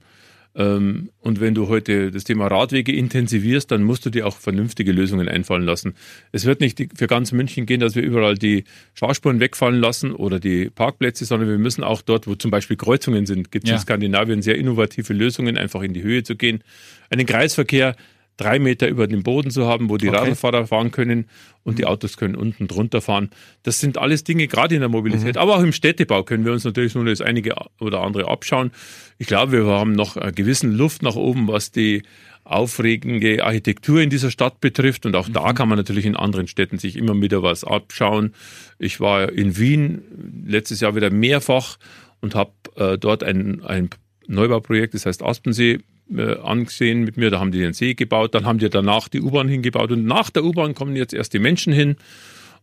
Ähm, 0.54 1.10
und 1.20 1.40
wenn 1.40 1.54
du 1.54 1.68
heute 1.68 2.10
das 2.10 2.24
Thema 2.24 2.46
Radwege 2.46 2.94
intensivierst, 2.94 3.70
dann 3.70 3.82
musst 3.82 4.04
du 4.04 4.10
dir 4.10 4.26
auch 4.26 4.36
vernünftige 4.36 4.92
Lösungen 4.92 5.28
einfallen 5.28 5.62
lassen. 5.62 5.94
Es 6.30 6.44
wird 6.44 6.60
nicht 6.60 6.78
für 6.94 7.06
ganz 7.06 7.32
München 7.32 7.64
gehen, 7.64 7.80
dass 7.80 7.94
wir 7.94 8.02
überall 8.02 8.36
die 8.36 8.64
Fahrspuren 8.94 9.40
wegfallen 9.40 9.80
lassen 9.80 10.12
oder 10.12 10.40
die 10.40 10.68
Parkplätze, 10.68 11.24
sondern 11.24 11.48
wir 11.48 11.58
müssen 11.58 11.82
auch 11.82 12.02
dort, 12.02 12.26
wo 12.26 12.34
zum 12.34 12.50
Beispiel 12.50 12.76
Kreuzungen 12.76 13.24
sind, 13.26 13.50
gibt 13.50 13.64
es 13.64 13.70
ja. 13.70 13.76
in 13.76 13.82
Skandinavien 13.82 14.42
sehr 14.42 14.58
innovative 14.58 15.12
Lösungen, 15.14 15.56
einfach 15.56 15.82
in 15.82 15.94
die 15.94 16.02
Höhe 16.02 16.22
zu 16.22 16.36
gehen. 16.36 16.62
Einen 17.08 17.26
Kreisverkehr 17.26 17.96
drei 18.36 18.58
Meter 18.58 18.88
über 18.88 19.06
dem 19.06 19.22
Boden 19.22 19.50
zu 19.50 19.66
haben, 19.66 19.88
wo 19.90 19.96
die 19.96 20.08
okay. 20.08 20.28
Radfahrer 20.28 20.66
fahren 20.66 20.90
können 20.90 21.26
und 21.64 21.78
die 21.78 21.86
Autos 21.86 22.16
können 22.16 22.34
unten 22.34 22.66
drunter 22.66 23.00
fahren. 23.00 23.30
Das 23.62 23.78
sind 23.78 23.98
alles 23.98 24.24
Dinge, 24.24 24.48
gerade 24.48 24.74
in 24.74 24.80
der 24.80 24.88
Mobilität, 24.88 25.34
mhm. 25.34 25.40
aber 25.40 25.56
auch 25.56 25.62
im 25.62 25.72
Städtebau 25.72 26.22
können 26.22 26.44
wir 26.44 26.52
uns 26.52 26.64
natürlich 26.64 26.94
nur 26.94 27.04
das 27.04 27.20
einige 27.20 27.54
oder 27.78 28.00
andere 28.00 28.28
abschauen. 28.28 28.72
Ich 29.18 29.26
glaube, 29.26 29.52
wir 29.52 29.66
haben 29.66 29.92
noch 29.92 30.16
eine 30.16 30.32
gewisse 30.32 30.66
Luft 30.66 31.02
nach 31.02 31.16
oben, 31.16 31.48
was 31.48 31.70
die 31.70 32.02
aufregende 32.44 33.44
Architektur 33.44 34.00
in 34.00 34.10
dieser 34.10 34.30
Stadt 34.30 34.60
betrifft. 34.60 35.06
Und 35.06 35.14
auch 35.14 35.28
mhm. 35.28 35.34
da 35.34 35.52
kann 35.52 35.68
man 35.68 35.78
natürlich 35.78 36.06
in 36.06 36.16
anderen 36.16 36.48
Städten 36.48 36.78
sich 36.78 36.96
immer 36.96 37.20
wieder 37.20 37.42
was 37.42 37.64
abschauen. 37.64 38.34
Ich 38.78 39.00
war 39.00 39.30
in 39.30 39.56
Wien 39.56 40.02
letztes 40.46 40.80
Jahr 40.80 40.96
wieder 40.96 41.10
mehrfach 41.10 41.78
und 42.20 42.34
habe 42.34 42.52
äh, 42.76 42.98
dort 42.98 43.22
ein, 43.22 43.62
ein 43.64 43.90
Neubauprojekt, 44.26 44.94
das 44.94 45.06
heißt 45.06 45.22
Aspensee, 45.22 45.80
äh, 46.16 46.36
angesehen 46.42 47.04
mit 47.04 47.16
mir. 47.16 47.30
Da 47.30 47.40
haben 47.40 47.52
die 47.52 47.60
den 47.60 47.72
See 47.72 47.94
gebaut, 47.94 48.34
dann 48.34 48.44
haben 48.44 48.58
die 48.58 48.68
danach 48.68 49.08
die 49.08 49.20
U-Bahn 49.20 49.48
hingebaut 49.48 49.92
und 49.92 50.04
nach 50.04 50.30
der 50.30 50.44
U-Bahn 50.44 50.74
kommen 50.74 50.96
jetzt 50.96 51.14
erst 51.14 51.32
die 51.34 51.38
Menschen 51.38 51.72
hin. 51.72 51.96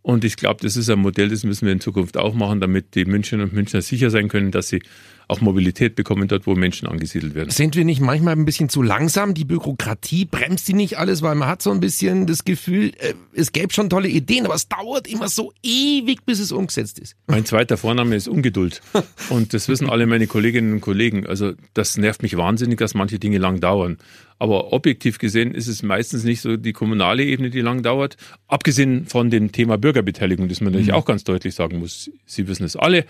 Und 0.02 0.24
ich 0.24 0.38
glaube, 0.38 0.62
das 0.62 0.78
ist 0.78 0.90
ein 0.90 1.00
Modell, 1.00 1.30
das 1.30 1.44
müssen 1.44 1.66
wir 1.66 1.74
in 1.74 1.82
Zukunft 1.82 2.18
auch 2.18 2.34
machen, 2.34 2.62
damit 2.62 2.96
die 2.96 3.06
Münchner 3.06 3.44
und 3.44 3.54
Münchner 3.54 3.82
sicher 3.82 4.10
sein 4.10 4.30
können, 4.30 4.52
dass 4.52 4.70
sie 4.70 4.82
auch 5.30 5.42
Mobilität 5.42 5.96
bekommen 5.96 6.28
dort, 6.28 6.48
wo 6.48 6.56
Menschen 6.56 6.88
angesiedelt 6.88 7.36
werden. 7.36 7.52
Sind 7.52 7.76
wir 7.76 7.86
nicht 7.86 8.02
manchmal 8.02 8.36
ein 8.36 8.46
bisschen 8.46 8.68
zu 8.68 8.82
langsam? 8.82 9.36
Die 9.36 9.46
Bürokratie 9.46 10.26
bremst 10.26 10.68
die 10.68 10.74
nicht 10.74 10.98
alles, 10.98 11.22
weil 11.22 11.36
man 11.36 11.48
hat 11.48 11.62
so 11.62 11.72
ein 11.72 11.80
bisschen 11.80 12.26
das 12.26 12.46
Gefühl, 12.46 12.92
äh, 12.98 13.14
es 13.34 13.52
gäbe 13.52 13.72
schon 13.72 13.92
tolle 13.92 14.08
Ideen, 14.08 14.46
aber 14.46 14.56
es 14.56 14.68
dauert 14.68 15.08
immer 15.08 15.30
so 15.30 15.54
ewig, 15.62 16.26
bis 16.26 16.40
es 16.40 16.52
umgesetzt 16.52 16.98
ist. 16.98 17.16
Mein 17.28 17.46
zweiter 17.46 17.78
Vorname 17.78 18.16
ist 18.16 18.28
Ungeduld. 18.28 18.82
Und 19.30 19.54
das 19.54 19.70
wissen 19.70 19.88
alle 19.88 20.08
meine 20.08 20.26
Kolleginnen 20.26 20.74
und 20.74 20.82
Kollegen. 20.82 21.28
Also 21.28 21.54
das 21.76 21.98
nervt 21.98 22.24
mich 22.24 22.36
wahnsinnig, 22.36 22.80
dass 22.80 22.96
manche 22.96 23.20
Dinge 23.20 23.38
lang 23.38 23.60
dauern. 23.60 23.98
Aber 24.40 24.74
objektiv 24.74 25.20
gesehen 25.20 25.54
ist 25.54 25.68
es 25.68 25.84
meistens 25.84 26.24
nicht 26.24 26.42
so 26.42 26.58
die 26.58 26.74
kommunale 26.74 27.24
Ebene, 27.24 27.50
die 27.50 27.62
lang 27.62 27.84
dauert. 27.84 28.18
Abgesehen 28.48 29.06
von 29.06 29.30
dem 29.30 29.52
Thema 29.52 29.78
Bürgerbeteiligung, 29.78 30.48
das 30.48 30.62
man 30.62 30.72
natürlich 30.72 30.90
mhm. 30.90 30.96
auch 30.96 31.06
ganz 31.06 31.24
deutlich 31.24 31.54
sagen 31.54 31.80
muss. 31.80 32.10
Sie 32.26 32.48
wissen 32.48 32.64
es 32.64 32.76
alle. 32.76 33.06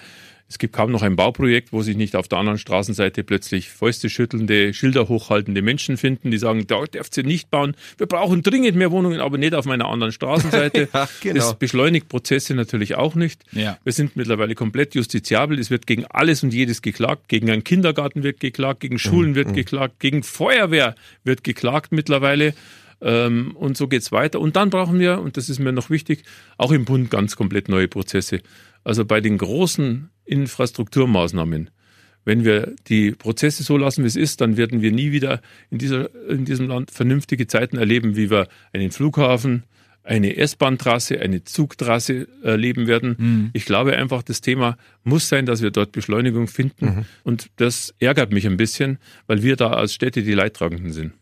Es 0.50 0.58
gibt 0.58 0.74
kaum 0.74 0.92
noch 0.92 1.04
ein 1.04 1.16
Bauprojekt, 1.16 1.72
wo 1.72 1.84
sich 1.84 1.96
nicht 1.96 2.16
auf 2.16 2.28
der 2.28 2.40
anderen 2.40 2.58
Straßenseite 2.58 3.24
plötzlich 3.24 3.70
fäuste 3.70 4.10
schüttelnde, 4.10 4.74
Schilder 4.74 5.08
hochhaltende 5.08 5.62
Menschen 5.62 5.96
finden, 5.96 6.32
die 6.32 6.40
sagen, 6.40 6.66
da 6.66 6.84
dürft 6.86 7.16
ihr 7.18 7.24
nicht 7.24 7.52
bauen. 7.52 7.76
Wir 8.00 8.08
brauchen 8.08 8.42
dringend 8.42 8.76
mehr 8.76 8.90
Wohnungen, 8.90 9.20
aber 9.20 9.38
nicht 9.38 9.54
auf 9.54 9.66
meiner 9.66 9.88
anderen 9.88 10.12
Straßenseite. 10.12 10.90
ja, 10.94 11.08
genau. 11.22 11.36
Das 11.36 11.54
beschleunigt 11.60 12.10
Prozesse 12.10 12.56
natürlich 12.56 12.96
auch 12.96 13.14
nicht. 13.14 13.44
Ja. 13.52 13.78
Wir 13.84 13.94
sind 13.94 14.16
mittlerweile 14.16 14.56
komplett 14.56 14.96
justiziabel. 14.96 15.60
Es 15.60 15.70
wird 15.70 15.86
gegen 15.86 16.06
alles 16.08 16.42
und 16.42 16.52
jedes 16.52 16.82
geklagt. 16.82 17.30
Gegen 17.30 17.52
einen 17.52 17.64
Kindergarten 17.64 18.24
wird 18.24 18.40
geklagt, 18.40 18.80
gegen 18.80 18.98
Schulen 18.98 19.32
mhm. 19.32 19.36
wird 19.36 19.48
mhm. 19.50 19.54
geklagt, 19.54 20.00
gegen 20.00 20.24
Feuerwehr 20.24 20.96
wird 21.24 21.44
geklagt 21.44 21.92
mittlerweile. 21.92 22.56
Ähm, 23.02 23.56
und 23.56 23.78
so 23.78 23.88
geht's 23.88 24.12
weiter. 24.12 24.40
Und 24.40 24.56
dann 24.56 24.72
brauchen 24.72 25.00
wir, 25.00 25.20
und 25.20 25.38
das 25.38 25.48
ist 25.48 25.60
mir 25.60 25.72
noch 25.72 25.92
wichtig, 25.92 26.24
auch 26.58 26.72
im 26.72 26.86
Bund 26.86 27.12
ganz 27.12 27.36
komplett 27.36 27.70
neue 27.70 27.88
Prozesse. 27.88 28.42
Also 28.84 29.06
bei 29.06 29.22
den 29.22 29.38
großen 29.38 30.10
Infrastrukturmaßnahmen, 30.30 31.70
wenn 32.26 32.44
wir 32.44 32.76
die 32.88 33.12
Prozesse 33.12 33.64
so 33.64 33.78
lassen, 33.78 34.04
wie 34.04 34.08
es 34.08 34.16
ist, 34.16 34.42
dann 34.42 34.58
werden 34.58 34.82
wir 34.82 34.92
nie 34.92 35.12
wieder 35.12 35.42
in, 35.72 35.80
dieser, 35.80 36.10
in 36.30 36.46
diesem 36.46 36.68
Land 36.68 36.92
vernünftige 36.92 37.48
Zeiten 37.48 37.78
erleben, 37.78 38.16
wie 38.16 38.30
wir 38.30 38.48
einen 38.74 38.92
Flughafen, 38.92 39.64
eine 40.04 40.38
S-Bahn-Trasse, 40.38 41.20
eine 41.22 41.44
Zugtrasse 41.44 42.28
erleben 42.44 42.88
werden. 42.88 43.16
Mhm. 43.18 43.50
Ich 43.54 43.66
glaube 43.66 43.96
einfach, 43.96 44.24
das 44.24 44.42
Thema 44.42 44.78
muss 45.04 45.30
sein, 45.30 45.46
dass 45.46 45.62
wir 45.62 45.72
dort 45.72 45.92
Beschleunigung 45.92 46.48
finden. 46.48 46.86
Mhm. 46.86 47.06
Und 47.24 47.48
das 47.58 47.94
ärgert 48.00 48.32
mich 48.32 48.48
ein 48.48 48.58
bisschen, 48.58 48.98
weil 49.28 49.44
wir 49.44 49.56
da 49.56 49.72
als 49.72 49.94
Städte 49.94 50.24
die 50.24 50.34
Leidtragenden 50.34 50.94
sind. 50.94 51.14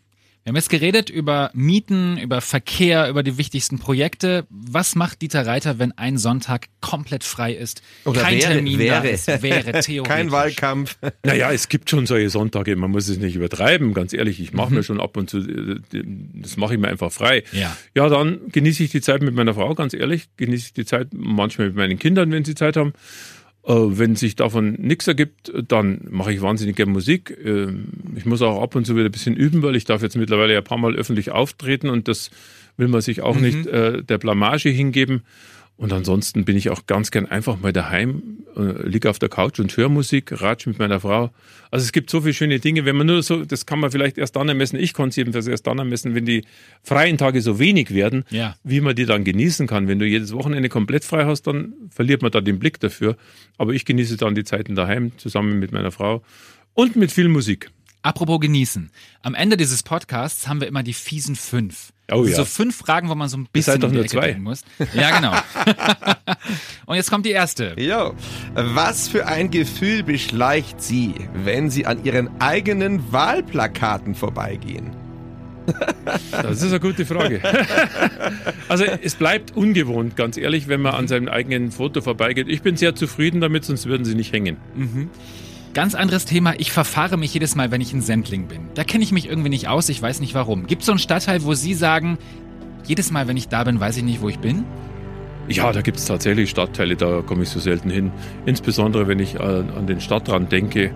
Wir 0.48 0.52
haben 0.52 0.56
jetzt 0.56 0.70
geredet 0.70 1.10
über 1.10 1.52
Mieten, 1.54 2.18
über 2.18 2.40
Verkehr, 2.40 3.10
über 3.10 3.22
die 3.22 3.38
wichtigsten 3.38 3.80
Projekte. 3.80 4.48
Was 4.50 4.96
macht 4.96 5.22
Dieter 5.22 5.46
Reiter, 5.46 5.78
wenn 5.78 5.92
ein 5.98 6.18
Sonntag 6.18 6.68
komplett 6.80 7.26
frei 7.26 7.52
ist? 7.52 7.82
Oder 8.06 8.22
Kein 8.22 8.40
wäre, 8.40 8.54
Termin 8.54 8.80
wäre. 8.80 9.02
da 9.02 9.10
ist, 9.10 9.28
wäre 9.28 9.42
theoretisch. 9.82 10.04
Kein 10.06 10.32
Wahlkampf. 10.32 10.98
Naja, 11.26 11.52
es 11.52 11.68
gibt 11.68 11.90
schon 11.90 12.06
solche 12.06 12.30
Sonntage, 12.30 12.78
man 12.78 12.92
muss 12.92 13.10
es 13.10 13.18
nicht 13.18 13.36
übertreiben, 13.36 13.94
ganz 13.94 14.14
ehrlich. 14.14 14.40
Ich 14.40 14.54
mache 14.54 14.70
mhm. 14.70 14.78
mir 14.78 14.84
schon 14.84 15.02
ab 15.02 15.18
und 15.18 15.30
zu, 15.30 15.40
äh, 15.40 15.82
das 16.36 16.56
mache 16.56 16.76
ich 16.76 16.80
mir 16.80 16.88
einfach 16.88 17.12
frei. 17.12 17.44
Ja. 17.52 17.76
ja, 17.94 18.08
dann 18.08 18.40
genieße 18.50 18.84
ich 18.84 18.92
die 18.92 19.02
Zeit 19.02 19.22
mit 19.22 19.36
meiner 19.36 19.54
Frau, 19.54 19.76
ganz 19.76 19.94
ehrlich. 19.94 20.30
Genieße 20.38 20.68
ich 20.68 20.74
die 20.74 20.86
Zeit 20.86 21.10
manchmal 21.12 21.68
mit 21.68 21.76
meinen 21.76 22.00
Kindern, 22.00 22.32
wenn 22.32 22.46
sie 22.46 22.56
Zeit 22.56 22.78
haben. 22.78 22.94
Äh, 23.68 23.74
wenn 23.74 24.16
sich 24.16 24.38
davon 24.38 24.74
nichts 24.80 25.08
ergibt, 25.08 25.52
dann 25.68 26.08
mache 26.10 26.32
ich 26.32 26.42
wahnsinnig 26.42 26.78
gerne 26.78 26.94
Musik. 26.94 27.38
Ähm, 27.44 27.90
ich 28.16 28.26
muss 28.26 28.42
auch 28.42 28.62
ab 28.62 28.76
und 28.76 28.86
zu 28.86 28.96
wieder 28.96 29.06
ein 29.10 29.12
bisschen 29.12 29.36
üben, 29.36 29.62
weil 29.62 29.76
ich 29.76 29.84
darf 29.84 30.02
jetzt 30.02 30.16
mittlerweile 30.16 30.54
ja 30.54 30.60
ein 30.60 30.64
paar 30.64 30.78
Mal 30.78 30.96
öffentlich 30.96 31.32
auftreten 31.32 31.90
und 31.90 32.08
das 32.08 32.32
will 32.78 32.88
man 32.88 33.02
sich 33.02 33.22
auch 33.22 33.36
mhm. 33.36 33.42
nicht 33.42 33.68
äh, 33.68 34.04
der 34.04 34.20
Blamage 34.20 34.70
hingeben. 34.70 35.24
Und 35.78 35.94
ansonsten 35.94 36.44
bin 36.44 36.58
ich 36.58 36.72
auch 36.72 36.88
ganz 36.88 37.12
gern 37.12 37.28
einfach 37.28 37.60
mal 37.60 37.72
daheim, 37.72 38.40
äh, 38.56 38.88
liege 38.88 39.12
auf 39.12 39.20
der 39.20 39.30
Couch 39.30 39.60
und 39.60 39.78
höre 39.78 39.90
Musik, 39.90 40.42
ratsch 40.42 40.66
mit 40.66 40.80
meiner 40.80 41.00
Frau. 41.00 41.30
Also 41.70 41.84
es 41.86 41.92
gibt 41.92 42.10
so 42.10 42.22
viele 42.22 42.34
schöne 42.34 42.60
Dinge, 42.60 42.84
wenn 42.86 42.96
man 42.96 43.06
nur 43.06 43.22
so, 43.22 43.46
das 43.46 43.68
kann 43.68 43.80
man 43.80 43.92
vielleicht 43.92 44.18
erst 44.18 44.36
dann 44.36 44.50
ermessen, 44.50 44.80
ich 44.80 44.96
konnte 44.96 45.12
es 45.12 45.16
jedenfalls 45.18 45.46
erst 45.46 45.68
dann 45.68 45.78
ermessen, 45.78 46.16
wenn 46.16 46.26
die 46.26 46.46
freien 46.82 47.20
Tage 47.20 47.42
so 47.42 47.60
wenig 47.60 47.94
werden, 47.94 48.26
ja. 48.32 48.56
wie 48.64 48.82
man 48.82 48.96
die 48.96 49.06
dann 49.06 49.24
genießen 49.24 49.68
kann. 49.68 49.88
Wenn 49.88 50.00
du 50.00 50.08
jedes 50.08 50.34
Wochenende 50.34 50.68
komplett 50.68 51.04
frei 51.04 51.26
hast, 51.26 51.44
dann 51.44 51.74
verliert 51.92 52.24
man 52.24 52.32
da 52.32 52.42
den 52.42 52.58
Blick 52.58 52.80
dafür. 52.80 53.16
Aber 53.60 53.74
ich 53.74 53.86
genieße 53.86 54.18
dann 54.18 54.34
die 54.34 54.44
Zeiten 54.44 54.74
daheim 54.74 55.12
zusammen 55.18 55.60
mit 55.60 55.72
meiner 55.72 55.92
Frau 55.92 56.24
und 56.74 56.96
mit 56.96 57.12
viel 57.12 57.28
Musik. 57.28 57.70
Apropos 58.08 58.40
genießen. 58.40 58.90
Am 59.22 59.36
Ende 59.36 59.58
dieses 59.58 59.84
Podcasts 59.84 60.48
haben 60.48 60.62
wir 60.62 60.70
immer 60.70 60.82
die 60.82 60.94
fiesen 60.94 61.36
fünf. 61.36 61.92
Oh 62.10 62.24
ja. 62.24 62.38
So 62.38 62.46
fünf 62.46 62.78
Fragen, 62.78 63.10
wo 63.10 63.16
man 63.16 63.28
so 63.28 63.36
ein 63.36 63.50
bisschen 63.52 63.82
doch 63.82 63.92
nur 63.92 64.08
zwei. 64.08 64.34
muss. 64.36 64.62
Ja, 64.94 65.18
genau. 65.18 65.34
Und 66.86 66.96
jetzt 66.96 67.12
kommt 67.12 67.26
die 67.26 67.32
erste. 67.32 67.76
Jo. 67.78 68.14
Was 68.54 69.10
für 69.10 69.28
ein 69.28 69.52
Gefühl 69.52 70.04
beschleicht 70.04 70.82
Sie, 70.82 71.16
wenn 71.34 71.70
Sie 71.70 71.86
an 71.86 72.06
Ihren 72.06 72.30
eigenen 72.40 73.12
Wahlplakaten 73.12 74.16
vorbeigehen? 74.16 74.92
Das 76.32 76.62
ist 76.62 76.70
eine 76.70 76.80
gute 76.80 77.06
Frage. 77.06 77.42
Also 78.70 78.86
es 78.86 79.16
bleibt 79.16 79.58
ungewohnt, 79.58 80.16
ganz 80.16 80.38
ehrlich, 80.38 80.70
wenn 80.70 80.82
man 80.82 80.94
an 80.96 81.10
seinem 81.10 81.28
eigenen 81.28 81.72
Foto 81.72 82.00
vorbeigeht. 82.00 82.48
Ich 82.48 82.62
bin 82.62 82.78
sehr 82.78 82.96
zufrieden 82.96 83.42
damit, 83.42 83.66
sonst 83.66 83.86
würden 83.86 84.06
sie 84.06 84.16
nicht 84.16 84.32
hängen. 84.32 84.56
Mhm. 84.76 85.10
Ganz 85.78 85.94
anderes 85.94 86.26
Thema, 86.26 86.56
ich 86.58 86.72
verfahre 86.72 87.18
mich 87.18 87.36
jedes 87.36 87.54
Mal, 87.54 87.70
wenn 87.70 87.82
ich 87.82 87.94
in 87.94 88.02
Sendling 88.02 88.48
bin. 88.48 88.62
Da 88.74 88.84
kenne 88.84 89.04
ich 89.04 89.12
mich 89.12 89.30
irgendwie 89.30 89.50
nicht 89.50 89.68
aus, 89.68 89.90
ich 89.90 90.02
weiß 90.02 90.22
nicht 90.22 90.34
warum. 90.34 90.66
Gibt 90.66 90.82
es 90.82 90.88
so 90.88 90.92
einen 90.92 90.98
Stadtteil, 90.98 91.44
wo 91.44 91.54
Sie 91.54 91.76
sagen, 91.76 92.18
jedes 92.86 93.12
Mal, 93.12 93.28
wenn 93.28 93.38
ich 93.38 93.48
da 93.48 93.64
bin, 93.64 93.80
weiß 93.80 93.98
ich 93.98 94.04
nicht, 94.04 94.20
wo 94.20 94.28
ich 94.28 94.40
bin? 94.40 94.66
Ja, 95.48 95.72
da 95.72 95.84
gibt 95.84 95.98
es 95.98 96.06
tatsächlich 96.06 96.50
Stadtteile, 96.50 96.96
da 96.96 97.22
komme 97.22 97.44
ich 97.44 97.50
so 97.50 97.60
selten 97.60 97.92
hin. 97.92 98.12
Insbesondere, 98.48 99.08
wenn 99.08 99.20
ich 99.20 99.36
äh, 99.36 99.38
an 99.38 99.86
den 99.86 100.02
Stadtrand 100.02 100.52
denke. 100.52 100.90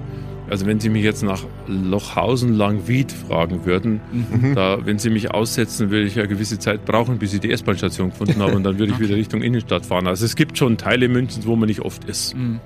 Also 0.49 0.65
wenn 0.65 0.79
Sie 0.79 0.89
mich 0.89 1.03
jetzt 1.03 1.21
nach 1.21 1.43
Lochhausen 1.67 2.51
Langwied 2.55 3.11
fragen 3.11 3.65
würden, 3.65 4.01
mhm. 4.11 4.55
da, 4.55 4.83
wenn 4.83 4.97
Sie 4.97 5.11
mich 5.11 5.29
aussetzen, 5.29 5.91
würde 5.91 6.07
ich 6.07 6.15
ja 6.15 6.25
gewisse 6.25 6.57
Zeit 6.57 6.85
brauchen, 6.85 7.19
bis 7.19 7.35
ich 7.35 7.39
die 7.39 7.51
S-Bahn-Station 7.51 8.09
gefunden 8.09 8.41
habe 8.41 8.55
und 8.55 8.63
dann 8.63 8.79
würde 8.79 8.93
ich 8.93 8.95
okay. 8.95 9.03
wieder 9.09 9.15
Richtung 9.15 9.43
Innenstadt 9.43 9.85
fahren. 9.85 10.07
Also 10.07 10.25
es 10.25 10.35
gibt 10.35 10.57
schon 10.57 10.77
Teile 10.77 11.07
Münchens, 11.07 11.45
wo 11.45 11.55
man 11.55 11.67
nicht 11.67 11.81
oft 11.81 12.05
ist. 12.05 12.35
Mhm. 12.35 12.59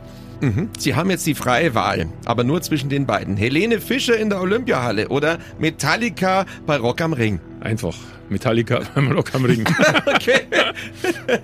Mhm. 0.46 0.70
Sie 0.78 0.96
haben 0.96 1.10
jetzt 1.10 1.26
die 1.26 1.34
freie 1.34 1.74
Wahl, 1.74 2.08
aber 2.26 2.44
nur 2.44 2.62
zwischen 2.62 2.90
den 2.90 3.06
beiden. 3.06 3.36
Helene 3.36 3.82
Fischer 3.82 4.18
in 4.18 4.30
der 4.30 4.42
Olympiahalle 4.42 5.10
oder 5.10 5.40
Metallica 5.60 6.46
bei 6.66 6.78
Rock 6.78 7.02
am 7.02 7.14
Ring. 7.14 7.40
Einfach. 7.62 7.96
Metallica 8.30 8.82
beim 8.96 9.12
Rock 9.12 9.34
am 9.34 9.46
Ring. 9.46 9.66
okay. 10.06 10.42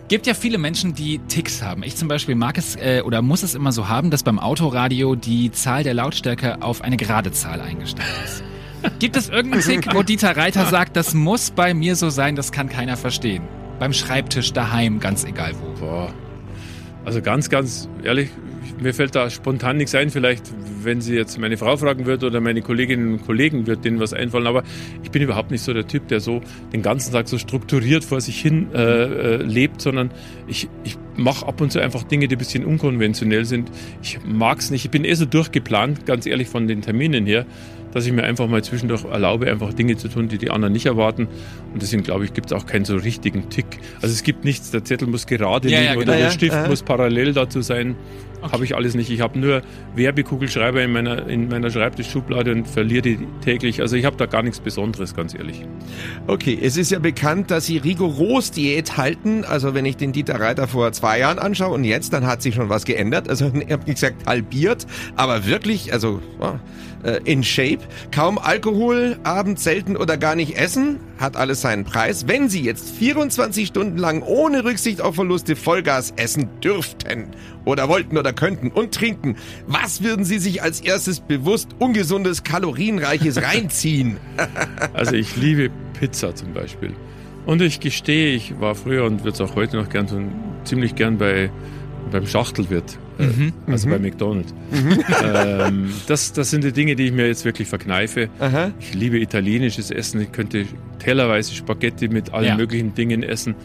Gibt 0.08 0.28
ja 0.28 0.34
viele 0.34 0.58
Menschen, 0.58 0.94
die 0.94 1.20
Ticks 1.20 1.62
haben. 1.62 1.84
Ich 1.84 1.96
zum 1.96 2.08
Beispiel 2.08 2.36
mag 2.36 2.58
es 2.58 2.76
äh, 2.76 3.02
oder 3.04 3.22
muss 3.22 3.44
es 3.44 3.56
immer 3.56 3.72
so 3.72 3.88
haben, 3.88 4.12
dass 4.12 4.24
beim 4.24 4.38
Autoradio 4.38 5.16
die 5.16 5.52
Zahl 5.52 5.84
der 5.84 5.94
Lautstärke 5.94 6.62
auf 6.62 6.82
eine 6.82 6.98
gerade 6.98 7.32
Zahl 7.32 7.62
eingestellt 7.62 8.08
ist. 8.24 8.44
Gibt 9.00 9.16
es 9.16 9.30
irgendeinen 9.30 9.64
Tick, 9.64 9.94
wo 9.94 10.02
Dieter 10.02 10.36
Reiter 10.36 10.66
sagt, 10.66 10.96
das 10.96 11.14
muss 11.14 11.52
bei 11.52 11.74
mir 11.74 11.96
so 11.96 12.10
sein, 12.10 12.36
das 12.36 12.52
kann 12.52 12.68
keiner 12.68 12.98
verstehen? 12.98 13.44
Beim 13.80 13.94
Schreibtisch, 13.94 14.54
daheim, 14.54 15.00
ganz 15.00 15.24
egal 15.24 15.54
wo. 15.60 15.80
Boah. 15.80 16.14
Also 17.04 17.22
ganz, 17.22 17.50
ganz 17.50 17.90
ehrlich, 18.04 18.30
mir 18.80 18.94
fällt 18.94 19.16
da 19.16 19.30
spontan 19.30 19.78
nichts 19.78 19.94
ein. 19.96 20.10
Vielleicht, 20.10 20.52
wenn 20.84 21.02
Sie 21.02 21.16
jetzt 21.16 21.38
meine 21.40 21.58
Frau 21.58 21.78
fragen 21.78 22.06
wird 22.06 22.24
oder 22.24 22.42
meine 22.42 22.62
Kolleginnen 22.62 23.14
und 23.14 23.26
Kollegen, 23.26 23.68
wird 23.68 23.86
denen 23.86 24.00
was 24.00 24.14
einfallen. 24.14 24.48
Aber 24.48 24.64
ich 25.04 25.12
bin 25.12 25.22
überhaupt 25.22 25.52
nicht 25.52 25.64
so 25.64 25.74
der 25.74 25.88
Typ, 25.88 26.08
der 26.08 26.20
so 26.20 26.42
den 26.74 26.82
ganzen 26.82 27.12
Tag 27.12 27.28
so 27.28 27.38
strukturiert 27.38 28.04
vor 28.04 28.22
sich 28.22 28.40
hin 28.40 28.68
äh, 28.74 28.78
äh, 28.78 29.36
lebt, 29.38 29.82
sondern 29.82 30.12
ich, 30.48 30.70
ich 30.84 30.98
mache 31.16 31.48
ab 31.48 31.62
und 31.62 31.72
zu 31.72 31.80
einfach 31.80 32.04
Dinge, 32.04 32.28
die 32.28 32.36
ein 32.36 32.40
bisschen 32.40 32.66
unkonventionell 32.66 33.46
sind. 33.46 33.72
Ich 34.02 34.20
mag 34.26 34.60
es 34.60 34.72
nicht. 34.72 34.86
Ich 34.86 34.92
bin 34.92 35.06
eh 35.06 35.14
so 35.14 35.26
durchgeplant, 35.26 36.06
ganz 36.06 36.26
ehrlich, 36.26 36.48
von 36.48 36.68
den 36.68 36.82
Terminen 36.82 37.26
her 37.26 37.46
dass 37.94 38.06
ich 38.06 38.12
mir 38.14 38.24
einfach 38.24 38.48
mal 38.48 38.64
zwischendurch 38.64 39.06
erlaube, 39.06 39.50
einfach 39.50 39.74
Dinge 39.74 39.98
zu 39.98 40.08
tun, 40.08 40.28
die 40.28 40.38
die 40.38 40.50
anderen 40.50 40.74
nicht 40.74 40.86
erwarten. 40.86 41.28
Und 41.74 41.82
deswegen 41.82 42.04
glaube 42.04 42.26
ich, 42.26 42.34
gibt 42.34 42.52
es 42.52 42.54
auch 42.54 42.66
keinen 42.66 42.86
so 42.86 42.96
richtigen 42.96 43.50
Tick. 43.50 43.66
Also 44.02 44.14
es 44.14 44.24
gibt 44.24 44.46
nichts, 44.46 44.72
der 44.72 44.84
Zettel 44.84 45.08
muss 45.08 45.28
gerade 45.28 45.70
Ja, 45.70 45.80
liegen 45.80 45.86
ja, 45.86 45.92
oder 45.98 46.06
genau. 46.06 46.18
der 46.18 46.26
Ja, 46.26 46.32
Stift 46.32 46.54
ja. 46.54 46.68
muss 46.68 46.84
parallel 46.84 47.34
dazu 47.34 47.62
sein. 47.62 47.96
Habe 48.42 48.64
ich 48.64 48.76
alles 48.76 48.96
nicht. 48.96 49.10
Ich 49.10 49.22
habe 49.22 49.38
nur 49.38 49.62
Werbekugelschreiber 49.96 50.82
in 50.82 50.92
meiner, 50.92 51.28
in 51.28 51.48
meiner 51.48 51.70
Schreibtischschublade 51.70 52.52
und 52.52 52.68
verliere 52.68 53.02
die 53.02 53.20
täglich. 53.44 53.82
Also 53.82 53.96
ich 53.96 54.06
habe 54.06 54.18
da 54.18 54.26
gar 54.26 54.44
nichts 54.44 54.60
Besonderes, 54.60 55.16
ganz 55.16 55.34
ehrlich. 55.34 55.66
Okay, 56.28 56.58
es 56.62 56.78
ist 56.78 56.92
ja 56.92 57.00
bekannt, 57.00 57.52
dass 57.52 57.66
Sie 57.66 57.78
rigoros 57.78 58.52
Diät 58.52 58.98
halten. 58.98 59.46
Also 59.46 59.74
wenn 59.74 59.86
ich 59.86 59.98
den 59.98 60.12
Dieter 60.12 60.40
Reiter 60.40 60.68
vor 60.68 60.92
zwei 60.92 61.20
Jahren 61.20 61.40
anschaue 61.40 61.74
und 61.74 61.84
jetzt, 61.84 62.14
dann 62.14 62.26
hat 62.26 62.42
sich 62.42 62.56
schon 62.56 62.70
was 62.70 62.86
geändert. 62.86 63.30
Also 63.30 63.52
er 63.68 63.78
hat 63.78 63.86
gesagt 63.86 64.26
halbiert, 64.26 64.88
aber 65.16 65.46
wirklich, 65.46 65.94
also 65.94 66.22
ja, 66.40 66.60
äh, 67.04 67.20
in 67.24 67.44
Shape. 67.44 67.80
Kaum 68.12 68.38
Alkohol, 68.38 69.18
abends 69.24 69.64
selten 69.64 69.98
oder 69.98 70.18
gar 70.18 70.36
nicht 70.36 70.58
essen, 70.58 71.00
hat 71.18 71.36
alles 71.36 71.62
seinen 71.62 71.84
Preis. 71.84 72.28
Wenn 72.28 72.50
Sie 72.50 72.62
jetzt 72.62 72.92
24 72.92 73.68
Stunden 73.68 73.98
lang 73.98 74.22
ohne 74.22 74.64
Rücksicht 74.64 75.02
auf 75.02 75.16
Verluste 75.16 75.56
Vollgas 75.56 76.14
essen 76.16 76.50
dürften 76.62 77.28
oder 77.66 77.90
wollten 77.90 78.18
oder 78.18 78.31
könnten 78.34 78.70
und 78.70 78.94
trinken, 78.94 79.36
was 79.68 80.04
würden 80.04 80.26
Sie 80.26 80.40
sich 80.40 80.62
als 80.64 80.82
erstes 80.82 81.20
bewusst 81.20 81.70
ungesundes, 81.80 82.44
kalorienreiches 82.44 83.42
reinziehen? 83.44 84.18
Also 84.94 85.14
ich 85.16 85.36
liebe 85.36 85.70
Pizza 86.00 86.34
zum 86.36 86.54
Beispiel. 86.54 86.92
Und 87.46 87.62
ich 87.62 87.80
gestehe, 87.80 88.36
ich 88.36 88.60
war 88.60 88.76
früher 88.76 89.06
und 89.06 89.24
würde 89.24 89.32
es 89.32 89.42
auch 89.42 89.56
heute 89.56 89.78
noch 89.78 89.90
gern 89.90 90.08
tun, 90.08 90.30
ziemlich 90.64 90.96
gern 90.96 91.18
bei 91.18 91.50
beim 92.12 92.26
Schachtelwirt, 92.28 92.98
äh, 93.20 93.72
also 93.72 93.88
bei 93.90 93.98
McDonald's. 94.00 94.54
ähm, 95.24 95.90
das, 96.08 96.34
das 96.34 96.50
sind 96.50 96.64
die 96.64 96.72
Dinge, 96.74 96.96
die 96.96 97.06
ich 97.06 97.12
mir 97.14 97.28
jetzt 97.28 97.46
wirklich 97.46 97.68
verkneife. 97.68 98.30
Aha. 98.40 98.72
Ich 98.80 98.94
liebe 98.94 99.18
italienisches 99.20 99.92
Essen. 99.92 100.20
Ich 100.22 100.32
könnte 100.32 100.66
tellerweise 101.00 101.54
Spaghetti 101.54 102.08
mit 102.10 102.34
allen 102.34 102.46
Ja. 102.48 102.56
möglichen 102.58 102.94
Dingen 102.96 103.24
essen. 103.24 103.56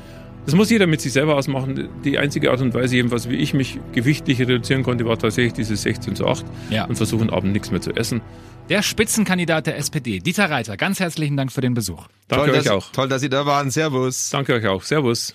Das 0.46 0.54
muss 0.54 0.70
jeder 0.70 0.86
mit 0.86 1.00
sich 1.00 1.12
selber 1.12 1.34
ausmachen. 1.34 1.88
Die 2.04 2.18
einzige 2.18 2.50
Art 2.52 2.60
und 2.60 2.72
Weise, 2.72 2.94
jedenfalls, 2.96 3.28
wie 3.28 3.34
ich 3.36 3.52
mich 3.52 3.78
gewichtlich 3.92 4.40
reduzieren 4.40 4.82
konnte, 4.84 5.04
war 5.04 5.18
tatsächlich 5.18 5.52
dieses 5.54 5.82
16 5.82 6.14
zu 6.16 6.26
8 6.26 6.44
Ja. 6.70 6.84
und 6.84 6.96
versuchen, 6.96 7.30
abend 7.30 7.52
nichts 7.52 7.70
mehr 7.70 7.80
zu 7.80 7.90
essen. 7.90 8.20
Der 8.68 8.82
Spitzenkandidat 8.82 9.66
der 9.66 9.76
SPD, 9.76 10.20
Dieter 10.20 10.48
Reiter, 10.50 10.76
ganz 10.76 10.98
herzlichen 11.00 11.36
Dank 11.36 11.52
für 11.52 11.60
den 11.60 11.74
Besuch. 11.74 12.06
Danke 12.28 12.46
toll, 12.46 12.54
euch 12.58 12.64
dass, 12.64 12.72
auch. 12.72 12.92
Toll, 12.92 13.08
dass 13.08 13.20
Sie 13.20 13.28
da 13.28 13.44
waren. 13.46 13.70
Servus. 13.70 14.30
Danke 14.30 14.54
euch 14.54 14.66
auch. 14.66 14.82
Servus. 14.82 15.34